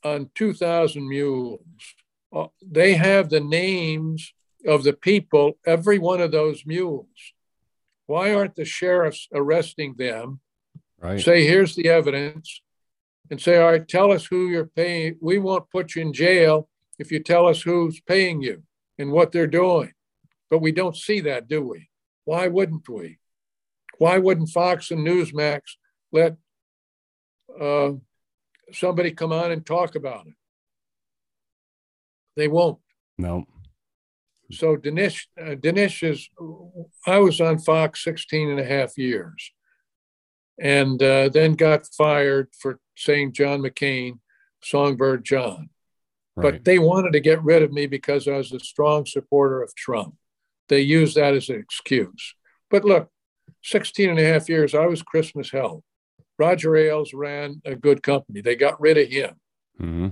on 0.04 0.30
2,000 0.36 1.08
Mules, 1.08 1.62
uh, 2.34 2.48
they 2.62 2.94
have 2.94 3.30
the 3.30 3.40
names 3.40 4.34
of 4.66 4.84
the 4.84 4.94
people, 4.94 5.58
every 5.66 6.00
one 6.00 6.22
of 6.22 6.32
those 6.32 6.66
mules. 6.66 7.08
Why 8.08 8.34
aren't 8.34 8.56
the 8.56 8.66
sheriffs 8.66 9.28
arresting 9.34 9.96
them? 9.98 10.42
Right. 11.00 11.22
Say, 11.22 11.46
here's 11.46 11.76
the 11.76 11.90
evidence, 11.90 12.62
and 13.30 13.42
say, 13.42 13.58
all 13.58 13.72
right, 13.72 13.88
tell 13.88 14.12
us 14.12 14.26
who 14.26 14.48
you're 14.48 14.68
paying. 14.68 15.18
We 15.22 15.38
won't 15.38 15.70
put 15.70 15.96
you 15.96 16.02
in 16.02 16.14
jail 16.14 16.70
if 17.00 17.12
you 17.12 17.20
tell 17.20 17.48
us 17.48 17.62
who's 17.62 18.00
paying 18.02 18.42
you 18.42 18.64
and 18.98 19.12
what 19.12 19.32
they're 19.32 19.48
doing. 19.48 19.92
But 20.56 20.62
we 20.62 20.72
don't 20.72 20.96
see 20.96 21.20
that, 21.20 21.50
do 21.50 21.62
we? 21.68 21.90
Why 22.24 22.48
wouldn't 22.48 22.88
we? 22.88 23.18
Why 23.98 24.20
wouldn't 24.20 24.52
Fox 24.52 24.90
and 24.90 25.06
Newsmax 25.06 25.60
let 26.14 26.38
uh, 27.60 27.92
somebody 28.72 29.12
come 29.12 29.34
on 29.34 29.52
and 29.52 29.66
talk 29.66 29.96
about 29.96 30.28
it? 30.28 30.34
They 32.38 32.48
won't. 32.48 32.80
No. 33.18 33.44
So 34.50 34.78
Dinesh, 34.78 35.26
uh, 35.38 35.56
Dinesh 35.56 36.10
is, 36.10 36.30
I 37.06 37.20
was 37.20 37.42
on 37.42 37.60
Fox 37.60 38.02
16 38.06 38.52
and 38.52 38.60
a 38.62 38.66
half 38.66 38.98
years 38.98 39.52
and 40.58 41.04
uh, 41.04 41.28
then 41.28 41.56
got 41.56 41.86
fired 41.98 42.48
for 42.58 42.80
saying 42.96 43.34
John 43.34 43.60
McCain, 43.60 44.20
Songbird 44.64 45.26
John. 45.26 45.70
Right. 46.38 46.54
But 46.54 46.64
they 46.64 46.80
wanted 46.80 47.12
to 47.12 47.20
get 47.20 47.44
rid 47.44 47.62
of 47.62 47.74
me 47.74 47.88
because 47.88 48.26
I 48.30 48.38
was 48.38 48.54
a 48.54 48.60
strong 48.62 49.06
supporter 49.06 49.62
of 49.62 49.76
Trump. 49.76 50.16
They 50.70 50.82
use 50.82 51.14
that 51.14 51.34
as 51.34 51.50
an 51.50 51.58
excuse. 51.58 52.36
But 52.70 52.86
look, 52.86 53.10
16 53.64 54.10
and 54.10 54.20
a 54.20 54.24
half 54.24 54.50
years, 54.50 54.76
I 54.76 54.86
was 54.86 55.02
Christmas 55.02 55.52
hell. 55.52 55.84
Roger 56.38 56.76
Ailes 56.76 57.14
ran 57.14 57.62
a 57.66 57.76
good 57.76 58.04
company. 58.04 58.42
They 58.42 58.56
got 58.56 58.80
rid 58.80 58.98
of 58.98 59.08
him. 59.08 59.36
Mm-hmm. 59.80 60.08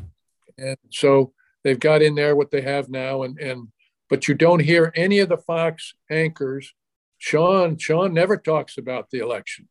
And 0.57 0.77
so 0.91 1.33
they've 1.63 1.79
got 1.79 2.01
in 2.01 2.15
there 2.15 2.35
what 2.35 2.51
they 2.51 2.61
have 2.61 2.89
now. 2.89 3.23
And, 3.23 3.37
and 3.39 3.67
but 4.09 4.27
you 4.27 4.35
don't 4.35 4.61
hear 4.61 4.91
any 4.95 5.19
of 5.19 5.29
the 5.29 5.37
Fox 5.37 5.93
anchors. 6.09 6.73
Sean, 7.17 7.77
Sean 7.77 8.13
never 8.13 8.37
talks 8.37 8.77
about 8.77 9.09
the 9.09 9.19
election. 9.19 9.67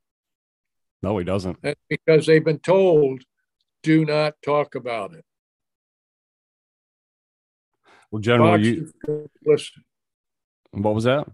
No, 1.02 1.18
he 1.18 1.24
doesn't. 1.24 1.60
That's 1.62 1.80
because 1.88 2.26
they've 2.26 2.44
been 2.44 2.60
told, 2.60 3.22
do 3.82 4.04
not 4.04 4.34
talk 4.44 4.74
about 4.74 5.14
it. 5.14 5.24
Well, 8.10 8.20
General, 8.20 8.52
Fox 8.52 8.64
you. 8.64 8.92
What 10.72 10.94
was 10.94 11.04
that? 11.04 11.28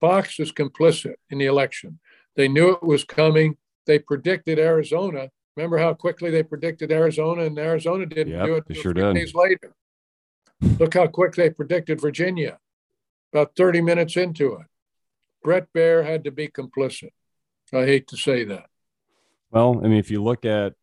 Fox 0.00 0.38
is 0.38 0.52
complicit 0.52 1.14
in 1.30 1.38
the 1.38 1.46
election. 1.46 1.98
They 2.36 2.48
knew 2.48 2.70
it 2.70 2.82
was 2.82 3.04
coming. 3.04 3.56
They 3.86 3.98
predicted 3.98 4.58
Arizona. 4.58 5.30
Remember 5.56 5.78
how 5.78 5.94
quickly 5.94 6.30
they 6.30 6.42
predicted 6.42 6.92
Arizona, 6.92 7.44
and 7.44 7.58
Arizona 7.58 8.04
didn't 8.04 8.34
yep, 8.34 8.46
do 8.46 8.54
it. 8.56 8.64
They 8.68 8.74
sure 8.74 8.92
did. 8.92 9.14
Days 9.14 9.34
later. 9.34 9.74
Look 10.78 10.94
how 10.94 11.06
quick 11.06 11.34
they 11.34 11.50
predicted 11.50 12.00
Virginia, 12.00 12.58
about 13.32 13.56
30 13.56 13.80
minutes 13.80 14.16
into 14.16 14.54
it. 14.54 14.66
Bret 15.42 15.72
Baier 15.72 16.04
had 16.04 16.24
to 16.24 16.30
be 16.30 16.48
complicit. 16.48 17.10
I 17.72 17.84
hate 17.84 18.08
to 18.08 18.16
say 18.16 18.44
that. 18.44 18.66
Well, 19.50 19.80
I 19.82 19.88
mean, 19.88 19.98
if 19.98 20.10
you 20.10 20.22
look 20.22 20.44
at 20.44 20.74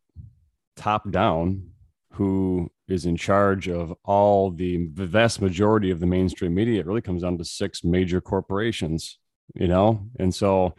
top 0.76 1.10
down, 1.10 1.70
who 2.12 2.70
is 2.88 3.06
in 3.06 3.16
charge 3.16 3.68
of 3.68 3.94
all 4.04 4.50
the, 4.50 4.88
the 4.94 5.06
vast 5.06 5.40
majority 5.40 5.90
of 5.90 6.00
the 6.00 6.06
mainstream 6.06 6.54
media, 6.54 6.80
it 6.80 6.86
really 6.86 7.00
comes 7.00 7.22
down 7.22 7.38
to 7.38 7.44
six 7.44 7.82
major 7.82 8.20
corporations, 8.20 9.18
you 9.54 9.68
know? 9.68 10.06
And 10.18 10.34
so 10.34 10.74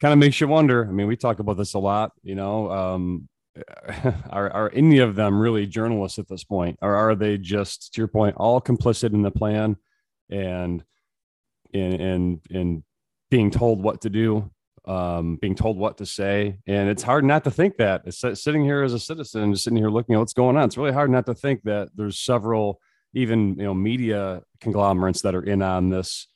kind 0.00 0.12
of 0.12 0.18
makes 0.18 0.40
you 0.40 0.48
wonder. 0.48 0.86
I 0.86 0.92
mean, 0.92 1.06
we 1.06 1.16
talk 1.16 1.38
about 1.38 1.56
this 1.56 1.74
a 1.74 1.78
lot, 1.78 2.12
you 2.22 2.34
know, 2.34 2.70
um, 2.70 3.28
are, 4.30 4.50
are 4.50 4.70
any 4.74 4.98
of 4.98 5.14
them 5.14 5.38
really 5.38 5.66
journalists 5.66 6.18
at 6.18 6.28
this 6.28 6.44
point 6.44 6.78
or 6.82 6.94
are 6.94 7.14
they 7.14 7.38
just 7.38 7.94
to 7.94 8.00
your 8.00 8.08
point 8.08 8.36
all 8.36 8.60
complicit 8.60 9.14
in 9.14 9.22
the 9.22 9.30
plan 9.30 9.76
and 10.28 10.84
and 11.72 11.94
and, 11.94 12.40
and 12.50 12.84
being 13.30 13.50
told 13.50 13.82
what 13.82 14.02
to 14.02 14.10
do 14.10 14.50
um, 14.86 15.36
being 15.36 15.54
told 15.54 15.76
what 15.76 15.98
to 15.98 16.06
say 16.06 16.58
and 16.66 16.88
it's 16.88 17.02
hard 17.02 17.24
not 17.24 17.44
to 17.44 17.50
think 17.50 17.76
that 17.76 18.02
it's 18.06 18.20
sitting 18.42 18.64
here 18.64 18.82
as 18.82 18.92
a 18.92 18.98
citizen 18.98 19.52
just 19.52 19.64
sitting 19.64 19.76
here 19.76 19.90
looking 19.90 20.14
at 20.14 20.18
what's 20.18 20.32
going 20.32 20.56
on 20.56 20.64
it's 20.64 20.76
really 20.76 20.92
hard 20.92 21.10
not 21.10 21.26
to 21.26 21.34
think 21.34 21.62
that 21.64 21.88
there's 21.96 22.18
several 22.18 22.80
even 23.12 23.56
you 23.58 23.64
know 23.64 23.74
media 23.74 24.42
conglomerates 24.60 25.22
that 25.22 25.34
are 25.34 25.42
in 25.42 25.60
on 25.62 25.90
this 25.90 26.28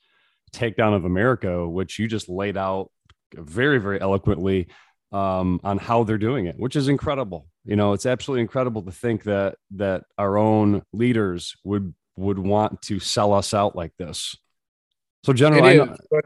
takedown 0.51 0.93
of 0.93 1.05
america 1.05 1.67
which 1.67 1.97
you 1.97 2.07
just 2.07 2.27
laid 2.27 2.57
out 2.57 2.91
very 3.35 3.77
very 3.77 4.01
eloquently 4.01 4.67
um, 5.11 5.59
on 5.63 5.77
how 5.77 6.03
they're 6.03 6.17
doing 6.17 6.45
it, 6.45 6.57
which 6.57 6.75
is 6.75 6.87
incredible. 6.87 7.47
You 7.65 7.75
know, 7.75 7.93
it's 7.93 8.05
absolutely 8.05 8.41
incredible 8.41 8.81
to 8.83 8.91
think 8.91 9.23
that 9.23 9.55
that 9.71 10.03
our 10.17 10.37
own 10.37 10.83
leaders 10.93 11.55
would 11.63 11.93
would 12.17 12.39
want 12.39 12.81
to 12.83 12.99
sell 12.99 13.33
us 13.33 13.53
out 13.53 13.75
like 13.75 13.91
this. 13.97 14.35
So, 15.23 15.33
General, 15.33 15.65
it 15.65 15.91
is, 15.91 15.97
but 16.09 16.25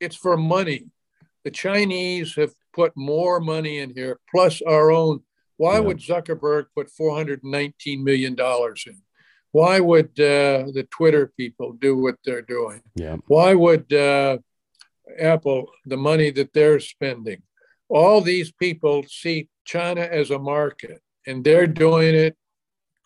it's 0.00 0.16
for 0.16 0.36
money. 0.36 0.86
The 1.44 1.50
Chinese 1.50 2.34
have 2.36 2.54
put 2.72 2.92
more 2.96 3.40
money 3.40 3.78
in 3.78 3.90
here, 3.94 4.20
plus 4.30 4.62
our 4.62 4.90
own. 4.90 5.20
Why 5.56 5.74
yeah. 5.74 5.80
would 5.80 5.98
Zuckerberg 5.98 6.66
put 6.74 6.90
419 6.90 8.02
million 8.02 8.34
dollars 8.34 8.84
in? 8.86 9.02
Why 9.52 9.80
would 9.80 10.18
uh, 10.18 10.72
the 10.72 10.86
Twitter 10.90 11.32
people 11.36 11.72
do 11.72 11.96
what 11.96 12.16
they're 12.24 12.42
doing? 12.42 12.80
Yeah. 12.94 13.16
Why 13.26 13.54
would 13.54 13.92
uh, 13.92 14.38
Apple 15.18 15.70
the 15.84 15.98
money 15.98 16.30
that 16.30 16.52
they're 16.52 16.80
spending? 16.80 17.42
all 17.92 18.22
these 18.22 18.50
people 18.50 19.04
see 19.06 19.48
China 19.64 20.00
as 20.00 20.30
a 20.30 20.38
market 20.38 21.00
and 21.26 21.44
they're 21.44 21.66
doing 21.66 22.14
it 22.14 22.36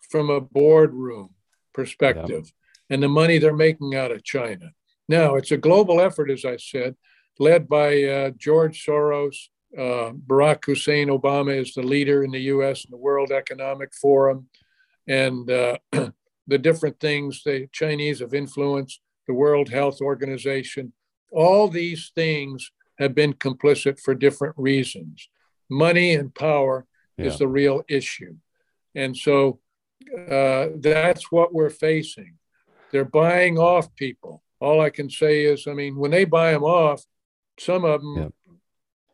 from 0.09 0.29
a 0.29 0.39
boardroom 0.39 1.29
perspective 1.73 2.45
yeah. 2.45 2.93
and 2.93 3.03
the 3.03 3.09
money 3.09 3.37
they're 3.37 3.53
making 3.53 3.95
out 3.95 4.11
of 4.11 4.23
China. 4.23 4.71
Now, 5.09 5.35
it's 5.35 5.51
a 5.51 5.57
global 5.57 5.99
effort, 6.01 6.31
as 6.31 6.45
I 6.45 6.57
said, 6.57 6.95
led 7.39 7.67
by 7.67 8.03
uh, 8.03 8.31
George 8.37 8.85
Soros. 8.85 9.35
Uh, 9.77 10.11
Barack 10.25 10.65
Hussein 10.65 11.09
Obama 11.09 11.55
is 11.55 11.73
the 11.73 11.83
leader 11.83 12.23
in 12.23 12.31
the 12.31 12.39
US 12.53 12.85
and 12.85 12.93
the 12.93 12.97
World 12.97 13.31
Economic 13.31 13.93
Forum. 13.93 14.47
And 15.07 15.49
uh, 15.49 15.77
the 15.91 16.57
different 16.57 16.99
things 16.99 17.43
the 17.43 17.67
Chinese 17.71 18.19
have 18.19 18.33
influenced, 18.33 19.01
the 19.27 19.33
World 19.33 19.69
Health 19.69 20.01
Organization, 20.01 20.93
all 21.31 21.67
these 21.67 22.11
things 22.15 22.71
have 22.97 23.13
been 23.13 23.33
complicit 23.33 23.99
for 23.99 24.15
different 24.15 24.55
reasons. 24.57 25.29
Money 25.69 26.15
and 26.15 26.33
power 26.33 26.85
yeah. 27.17 27.25
is 27.25 27.37
the 27.37 27.47
real 27.47 27.83
issue. 27.87 28.35
And 28.95 29.15
so 29.15 29.59
uh, 30.29 30.67
that's 30.77 31.31
what 31.31 31.53
we're 31.53 31.69
facing. 31.69 32.35
They're 32.91 33.05
buying 33.05 33.57
off 33.57 33.93
people. 33.95 34.43
All 34.59 34.81
I 34.81 34.89
can 34.89 35.09
say 35.09 35.43
is, 35.43 35.67
I 35.67 35.73
mean, 35.73 35.97
when 35.97 36.11
they 36.11 36.25
buy 36.25 36.53
them 36.53 36.63
off, 36.63 37.03
some 37.57 37.85
of 37.85 38.01
them, 38.01 38.17
yeah. 38.17 38.27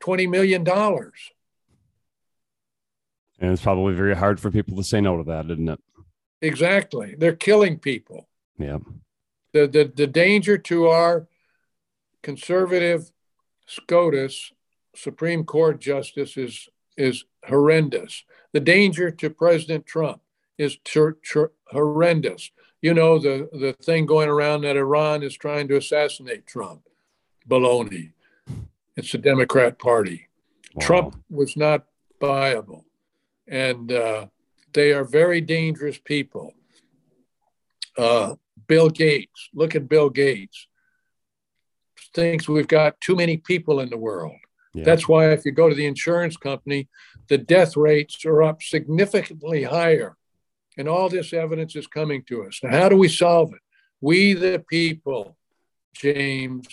$20 0.02 0.30
million. 0.30 0.68
And 3.40 3.52
it's 3.52 3.62
probably 3.62 3.94
very 3.94 4.16
hard 4.16 4.40
for 4.40 4.52
people 4.52 4.78
to 4.78 4.84
say 4.84 5.02
no 5.02 5.18
to 5.18 5.24
that, 5.26 5.46
isn't 5.50 5.70
it? 5.70 5.80
Exactly. 6.42 7.16
They're 7.18 7.36
killing 7.36 7.80
people. 7.80 8.28
Yeah. 8.58 8.80
The, 9.54 9.68
the, 9.68 9.92
the 9.96 10.08
danger 10.08 10.58
to 10.58 10.88
our 10.88 11.28
conservative 12.22 13.12
SCOTUS, 13.68 14.52
Supreme 14.96 15.44
Court 15.44 15.80
justice, 15.80 16.38
is, 16.38 16.70
is 16.98 17.26
horrendous. 17.48 18.24
The 18.52 18.60
danger 18.60 19.12
to 19.12 19.30
President 19.30 19.86
Trump 19.86 20.22
is 20.58 20.78
ter- 20.84 21.18
ter- 21.32 21.52
horrendous. 21.70 22.52
You 22.82 22.94
know, 22.94 23.20
the, 23.20 23.50
the 23.52 23.74
thing 23.82 24.06
going 24.06 24.30
around 24.30 24.62
that 24.62 24.78
Iran 24.78 25.24
is 25.24 25.36
trying 25.36 25.68
to 25.70 25.78
assassinate 25.78 26.46
Trump. 26.46 26.82
Baloney. 27.50 28.13
It's 28.96 29.12
the 29.12 29.18
Democrat 29.18 29.80
Party. 29.80 30.28
Wow. 30.76 30.86
Trump 30.86 31.24
was 31.30 31.56
not 31.58 31.86
viable. 32.20 32.86
and 33.48 33.92
uh, 33.92 34.28
they 34.74 34.94
are 34.94 35.04
very 35.04 35.42
dangerous 35.42 35.98
people. 35.98 36.54
Uh, 37.98 38.36
Bill 38.68 38.90
Gates, 38.90 39.50
look 39.54 39.76
at 39.76 39.90
Bill 39.90 40.10
Gates, 40.10 40.68
thinks 42.16 42.48
we've 42.48 42.68
got 42.68 43.00
too 43.02 43.16
many 43.16 43.38
people 43.38 43.80
in 43.82 43.90
the 43.90 43.98
world. 43.98 44.38
Yeah. 44.74 44.86
That's 44.86 45.08
why 45.08 45.32
if 45.32 45.46
you 45.46 45.52
go 45.52 45.70
to 45.70 45.76
the 45.76 45.86
insurance 45.86 46.38
company, 46.38 46.88
the 47.28 47.38
death 47.38 47.76
rates 47.78 48.26
are 48.26 48.42
up 48.42 48.64
significantly 48.64 49.64
higher. 49.64 50.16
And 50.78 50.88
all 50.88 51.10
this 51.10 51.34
evidence 51.34 51.76
is 51.76 51.86
coming 51.86 52.24
to 52.30 52.46
us. 52.46 52.60
Now, 52.64 52.72
how 52.72 52.90
do 52.90 52.98
we 52.98 53.08
solve 53.10 53.54
it? 53.54 53.60
We, 54.02 54.34
the 54.34 54.64
people, 54.68 55.38
James, 55.96 56.68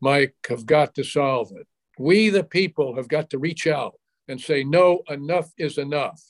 Mike, 0.00 0.34
have 0.48 0.66
got 0.66 0.94
to 0.94 1.04
solve 1.04 1.52
it. 1.56 1.66
We, 1.98 2.28
the 2.28 2.44
people, 2.44 2.96
have 2.96 3.08
got 3.08 3.30
to 3.30 3.38
reach 3.38 3.66
out 3.66 3.94
and 4.28 4.40
say, 4.40 4.64
no, 4.64 5.02
enough 5.08 5.50
is 5.56 5.78
enough. 5.78 6.22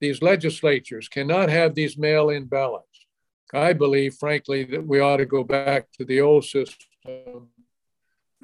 These 0.00 0.22
legislatures 0.22 1.08
cannot 1.08 1.48
have 1.48 1.74
these 1.74 1.96
mail 1.96 2.30
in 2.30 2.44
ballots. 2.44 3.06
I 3.52 3.72
believe, 3.72 4.14
frankly, 4.14 4.64
that 4.64 4.86
we 4.86 5.00
ought 5.00 5.18
to 5.18 5.26
go 5.26 5.44
back 5.44 5.86
to 5.92 6.04
the 6.04 6.20
old 6.20 6.44
system 6.44 7.48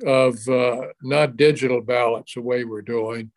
of 0.07 0.49
uh, 0.49 0.87
not 1.03 1.37
digital 1.37 1.83
ballots 1.83 2.35
the 2.35 2.41
way 2.41 2.65
we're 2.65 2.81
doing. 2.81 3.31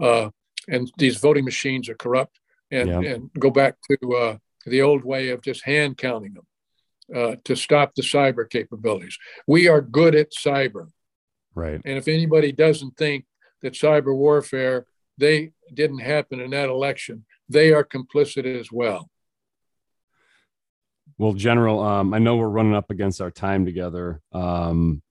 Uh, 0.00 0.30
and 0.68 0.90
these 0.98 1.18
voting 1.18 1.44
machines 1.44 1.88
are 1.88 1.94
corrupt 1.94 2.40
and, 2.70 2.88
yeah. 2.88 3.00
and 3.00 3.30
go 3.38 3.50
back 3.50 3.76
to 3.90 4.16
uh, 4.16 4.36
the 4.66 4.82
old 4.82 5.04
way 5.04 5.28
of 5.28 5.42
just 5.42 5.64
hand 5.64 5.96
counting 5.96 6.34
them 6.34 6.47
uh, 7.14 7.36
to 7.44 7.56
stop 7.56 7.94
the 7.94 8.02
cyber 8.02 8.48
capabilities. 8.48 9.18
We 9.46 9.68
are 9.68 9.80
good 9.80 10.14
at 10.14 10.32
cyber. 10.32 10.88
Right. 11.54 11.80
And 11.84 11.98
if 11.98 12.08
anybody 12.08 12.52
doesn't 12.52 12.96
think 12.96 13.24
that 13.62 13.72
cyber 13.74 14.14
warfare, 14.14 14.86
they 15.16 15.52
didn't 15.72 15.98
happen 16.00 16.40
in 16.40 16.50
that 16.50 16.68
election, 16.68 17.24
they 17.48 17.72
are 17.72 17.84
complicit 17.84 18.44
as 18.44 18.70
well. 18.70 19.10
Well, 21.16 21.32
General, 21.32 21.80
um, 21.80 22.14
I 22.14 22.18
know 22.18 22.36
we're 22.36 22.48
running 22.48 22.76
up 22.76 22.90
against 22.90 23.20
our 23.20 23.30
time 23.30 23.64
together. 23.64 24.20
Um, 24.32 25.02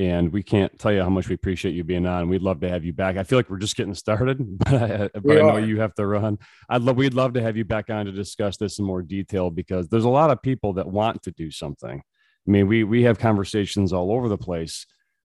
and 0.00 0.32
we 0.32 0.42
can't 0.42 0.78
tell 0.78 0.90
you 0.90 1.02
how 1.02 1.10
much 1.10 1.28
we 1.28 1.34
appreciate 1.34 1.74
you 1.74 1.84
being 1.84 2.06
on. 2.06 2.30
We'd 2.30 2.40
love 2.40 2.60
to 2.60 2.70
have 2.70 2.86
you 2.86 2.92
back. 2.94 3.18
I 3.18 3.22
feel 3.22 3.38
like 3.38 3.50
we're 3.50 3.58
just 3.58 3.76
getting 3.76 3.94
started, 3.94 4.58
but 4.58 4.72
I, 4.72 4.94
uh, 4.94 5.08
but 5.22 5.36
I 5.36 5.40
know 5.40 5.56
you 5.58 5.78
have 5.80 5.94
to 5.96 6.06
run. 6.06 6.38
I'd 6.70 6.80
love, 6.80 6.96
we'd 6.96 7.12
love 7.12 7.34
to 7.34 7.42
have 7.42 7.54
you 7.54 7.66
back 7.66 7.90
on 7.90 8.06
to 8.06 8.12
discuss 8.12 8.56
this 8.56 8.78
in 8.78 8.86
more 8.86 9.02
detail 9.02 9.50
because 9.50 9.88
there's 9.88 10.06
a 10.06 10.08
lot 10.08 10.30
of 10.30 10.40
people 10.40 10.72
that 10.74 10.86
want 10.86 11.22
to 11.24 11.32
do 11.32 11.50
something. 11.50 11.98
I 12.00 12.50
mean, 12.50 12.66
we 12.66 12.82
we 12.82 13.02
have 13.02 13.18
conversations 13.18 13.92
all 13.92 14.10
over 14.10 14.30
the 14.30 14.38
place. 14.38 14.86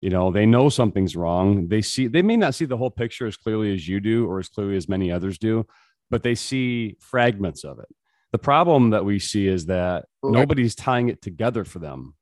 You 0.01 0.09
know, 0.09 0.31
they 0.31 0.47
know 0.47 0.71
something's 0.71 1.15
wrong. 1.15 1.69
They 1.69 1.83
see, 1.83 2.07
they 2.07 2.23
may 2.23 2.39
not 2.39 2.55
see 2.55 2.65
the 2.65 2.79
whole 2.79 2.91
picture 2.91 3.27
as 3.27 3.37
clearly 3.37 3.75
as 3.75 3.87
you 3.87 4.01
do, 4.01 4.27
or 4.27 4.39
as 4.39 4.49
clearly 4.49 4.79
as 4.79 4.89
many 4.89 5.13
others 5.13 5.37
do, 5.37 5.67
but 6.11 6.23
they 6.23 6.35
see 6.35 6.97
fragments 7.01 7.65
of 7.65 7.79
it. 7.81 7.89
The 8.33 8.39
problem 8.39 8.91
that 8.91 9.05
we 9.05 9.19
see 9.19 9.47
is 9.47 9.67
that 9.67 10.07
nobody's 10.23 10.75
tying 10.75 11.11
it 11.11 11.21
together 11.21 11.67
for 11.67 11.81
them 11.81 12.15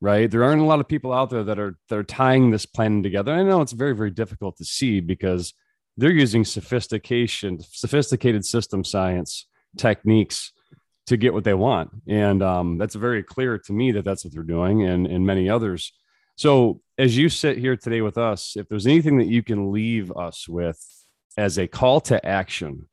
right? 0.00 0.30
There 0.30 0.44
aren't 0.44 0.62
a 0.62 0.66
lot 0.66 0.80
of 0.80 0.88
people 0.88 1.12
out 1.12 1.30
there 1.30 1.44
that 1.44 1.58
are 1.58 1.76
that 1.88 1.98
are 1.98 2.04
tying 2.04 2.50
this 2.50 2.66
plan 2.66 3.02
together. 3.02 3.32
I 3.32 3.42
know 3.42 3.60
it's 3.60 3.72
very 3.72 3.94
very 3.94 4.10
difficult 4.10 4.56
to 4.58 4.64
see 4.64 5.00
because 5.00 5.54
they're 5.96 6.10
using 6.10 6.44
sophistication, 6.44 7.58
sophisticated 7.60 8.44
system 8.44 8.84
science 8.84 9.46
techniques 9.76 10.52
to 11.06 11.16
get 11.16 11.34
what 11.34 11.44
they 11.44 11.54
want, 11.54 11.90
and 12.06 12.42
um, 12.42 12.78
that's 12.78 12.94
very 12.94 13.22
clear 13.22 13.58
to 13.58 13.72
me 13.72 13.92
that 13.92 14.04
that's 14.04 14.24
what 14.24 14.32
they're 14.32 14.42
doing, 14.42 14.82
and 14.82 15.06
and 15.06 15.26
many 15.26 15.48
others. 15.48 15.92
So 16.36 16.80
as 16.96 17.18
you 17.18 17.28
sit 17.28 17.58
here 17.58 17.76
today 17.76 18.00
with 18.00 18.16
us, 18.16 18.56
if 18.56 18.68
there's 18.68 18.86
anything 18.86 19.18
that 19.18 19.26
you 19.26 19.42
can 19.42 19.72
leave 19.72 20.10
us 20.12 20.48
with 20.48 20.78
as 21.36 21.58
a 21.58 21.66
call 21.66 22.00
to 22.02 22.24
action, 22.24 22.88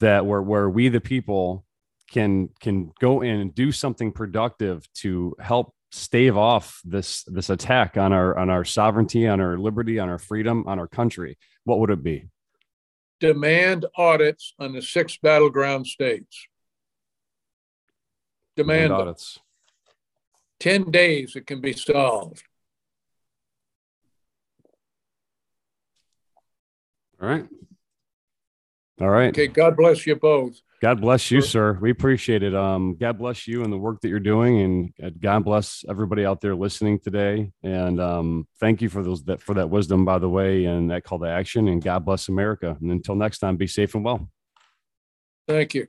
that 0.00 0.24
where 0.24 0.40
where 0.40 0.70
we 0.70 0.88
the 0.88 1.00
people 1.00 1.66
can 2.10 2.48
can 2.60 2.92
go 3.00 3.20
in 3.20 3.40
and 3.40 3.54
do 3.54 3.72
something 3.72 4.12
productive 4.12 4.88
to 4.94 5.36
help 5.38 5.74
stave 5.90 6.36
off 6.36 6.80
this 6.84 7.24
this 7.24 7.50
attack 7.50 7.96
on 7.96 8.12
our 8.12 8.38
on 8.38 8.50
our 8.50 8.64
sovereignty, 8.64 9.26
on 9.26 9.40
our 9.40 9.58
liberty, 9.58 9.98
on 9.98 10.08
our 10.08 10.18
freedom, 10.18 10.64
on 10.66 10.78
our 10.78 10.88
country, 10.88 11.36
what 11.64 11.80
would 11.80 11.90
it 11.90 12.02
be? 12.02 12.26
Demand 13.20 13.86
audits 13.96 14.54
on 14.58 14.72
the 14.72 14.80
six 14.80 15.18
battleground 15.18 15.86
states. 15.86 16.46
Demand, 18.56 18.88
Demand 18.88 18.92
audits. 18.92 19.38
10 20.60 20.90
days 20.90 21.36
it 21.36 21.46
can 21.46 21.60
be 21.60 21.72
solved. 21.72 22.42
All 27.20 27.28
right. 27.28 27.46
All 29.00 29.08
right. 29.08 29.28
Okay. 29.28 29.46
God 29.46 29.76
bless 29.76 30.06
you 30.06 30.16
both. 30.16 30.60
God 30.80 31.02
bless 31.02 31.30
you, 31.30 31.42
sir. 31.42 31.76
We 31.78 31.90
appreciate 31.90 32.42
it. 32.42 32.54
Um, 32.54 32.96
God 32.96 33.18
bless 33.18 33.46
you 33.46 33.64
and 33.64 33.72
the 33.72 33.76
work 33.76 34.00
that 34.00 34.08
you're 34.08 34.18
doing, 34.18 34.92
and 34.98 35.20
God 35.20 35.44
bless 35.44 35.84
everybody 35.86 36.24
out 36.24 36.40
there 36.40 36.54
listening 36.54 36.98
today. 36.98 37.52
And 37.62 38.00
um, 38.00 38.48
thank 38.58 38.80
you 38.80 38.88
for 38.88 39.02
those 39.02 39.22
that 39.24 39.42
for 39.42 39.54
that 39.54 39.68
wisdom, 39.68 40.06
by 40.06 40.18
the 40.18 40.28
way, 40.28 40.64
and 40.64 40.90
that 40.90 41.04
call 41.04 41.18
to 41.18 41.26
action. 41.26 41.68
And 41.68 41.82
God 41.82 42.06
bless 42.06 42.28
America. 42.28 42.78
And 42.80 42.90
until 42.90 43.14
next 43.14 43.40
time, 43.40 43.58
be 43.58 43.66
safe 43.66 43.94
and 43.94 44.04
well. 44.04 44.30
Thank 45.46 45.74
you. 45.74 45.86